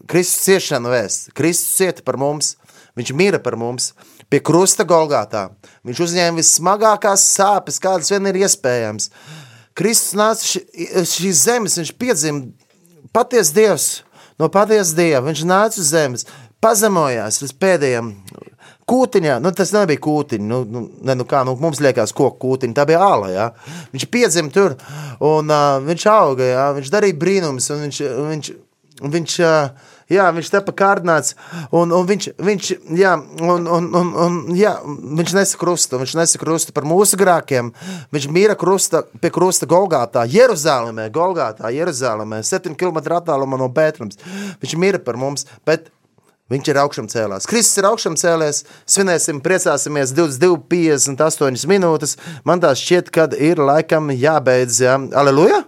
Kristus 0.09 0.45
ciešanu 0.47 0.91
vēsts. 0.91 1.31
Kristus 1.37 1.77
cieta 1.79 2.05
par 2.05 2.19
mums, 2.21 2.55
viņš 2.97 3.13
mīra 3.17 3.41
par 3.43 3.57
mums. 3.59 3.93
Pie 4.27 4.41
krusta 4.43 4.83
Golgātā. 4.87 5.47
Viņš 5.87 6.01
uzņēma 6.03 6.41
vissmagākās 6.41 7.23
sāpes, 7.37 7.79
kādas 7.79 8.11
vien 8.11 8.27
ir 8.27 8.41
iespējams. 8.41 9.11
Kristus 9.77 10.17
nāca 10.17 11.05
šīs 11.07 11.45
zemes, 11.45 11.77
viņš 11.79 11.93
piedzima 12.01 12.49
patiesa 13.15 13.55
Dievs, 13.55 13.87
no 14.41 14.49
patiesa 14.51 14.97
Dieva. 14.97 15.23
Viņš 15.29 15.45
nāca 15.47 15.79
uz 15.79 15.93
zemes, 15.93 16.27
pazemojās 16.63 17.39
līdz 17.43 17.55
pēdējiem 17.61 18.11
kūtiņā, 18.87 19.39
nu, 19.43 19.51
tas 19.55 19.73
nebija 19.75 20.01
kūtiņa. 20.03 20.47
Nu, 20.47 20.61
nu, 20.71 20.85
ne, 21.07 21.17
nu, 21.19 21.27
kā, 21.27 21.43
nu, 21.47 21.57
mums 21.59 21.81
liekas, 21.83 22.15
koku 22.15 22.39
kūtiņa. 22.45 22.77
Tā 22.77 22.87
bija 22.87 23.03
āla. 23.03 23.33
Ja? 23.33 23.49
Viņš 23.93 24.07
piedzima 24.13 24.53
tur 24.53 24.77
un 25.23 25.51
uh, 25.51 25.81
viņš 25.83 26.07
auga. 26.13 26.47
Ja? 26.47 26.69
Viņš 26.77 26.93
darīja 26.93 27.19
brīnumus. 27.19 27.69
un 27.73 27.83
Viņš, 27.87 28.01
viņš, 28.29 28.51
viņš, 29.17 29.35
uh, 29.43 29.91
jā, 30.13 30.27
viņš 30.37 30.51
tepa 30.53 30.75
kārdināts. 30.77 31.35
Un, 31.75 31.91
un 31.95 32.07
viņš, 32.07 32.29
viņš, 32.47 32.71
jā, 32.99 33.11
un, 33.43 33.67
un, 33.77 33.89
un, 33.99 34.13
un, 34.23 34.39
jā, 34.57 34.77
viņš 35.19 35.35
nesa 35.35 35.59
krustu. 35.59 35.99
Viņš 36.01 36.15
nesa 36.21 36.41
krustu 36.41 36.75
par 36.75 36.87
mūsu 36.87 37.19
grākiem. 37.19 37.73
Viņš 38.15 38.29
mīra 38.31 38.55
krusta, 38.59 39.03
pie 39.19 39.33
krusta 39.35 39.67
Golgātā, 39.69 40.23
Jeruzalemē, 40.31 41.09
Golgātā, 41.15 41.73
Jeruzalemē, 41.75 42.39
7 42.47 42.79
km 42.79 43.03
attālumā 43.19 43.59
no 43.59 43.67
Bētrams. 43.67 44.19
Viņš 44.63 44.79
mīra 44.79 45.03
par 45.03 45.19
mums. 45.19 45.47
Bet 45.67 45.91
Viņš 46.51 46.69
ir 46.71 46.79
augšām 46.79 47.07
cēlās. 47.11 47.47
Kristus 47.49 47.81
ir 47.81 47.89
augšām 47.89 48.15
cēlēs. 48.19 48.61
Svinēsim, 48.87 49.41
priecāsimies 49.43 50.13
22, 50.15 50.61
58 50.71 51.67
minūtes. 51.67 52.15
Man 52.47 52.63
tā 52.63 52.71
šķiet, 52.77 53.11
ka 53.11 53.27
ir 53.35 53.59
laikam 53.59 54.13
jābeidz. 54.15 54.79
Jā. 54.85 54.95
Aleluja! 55.19 55.65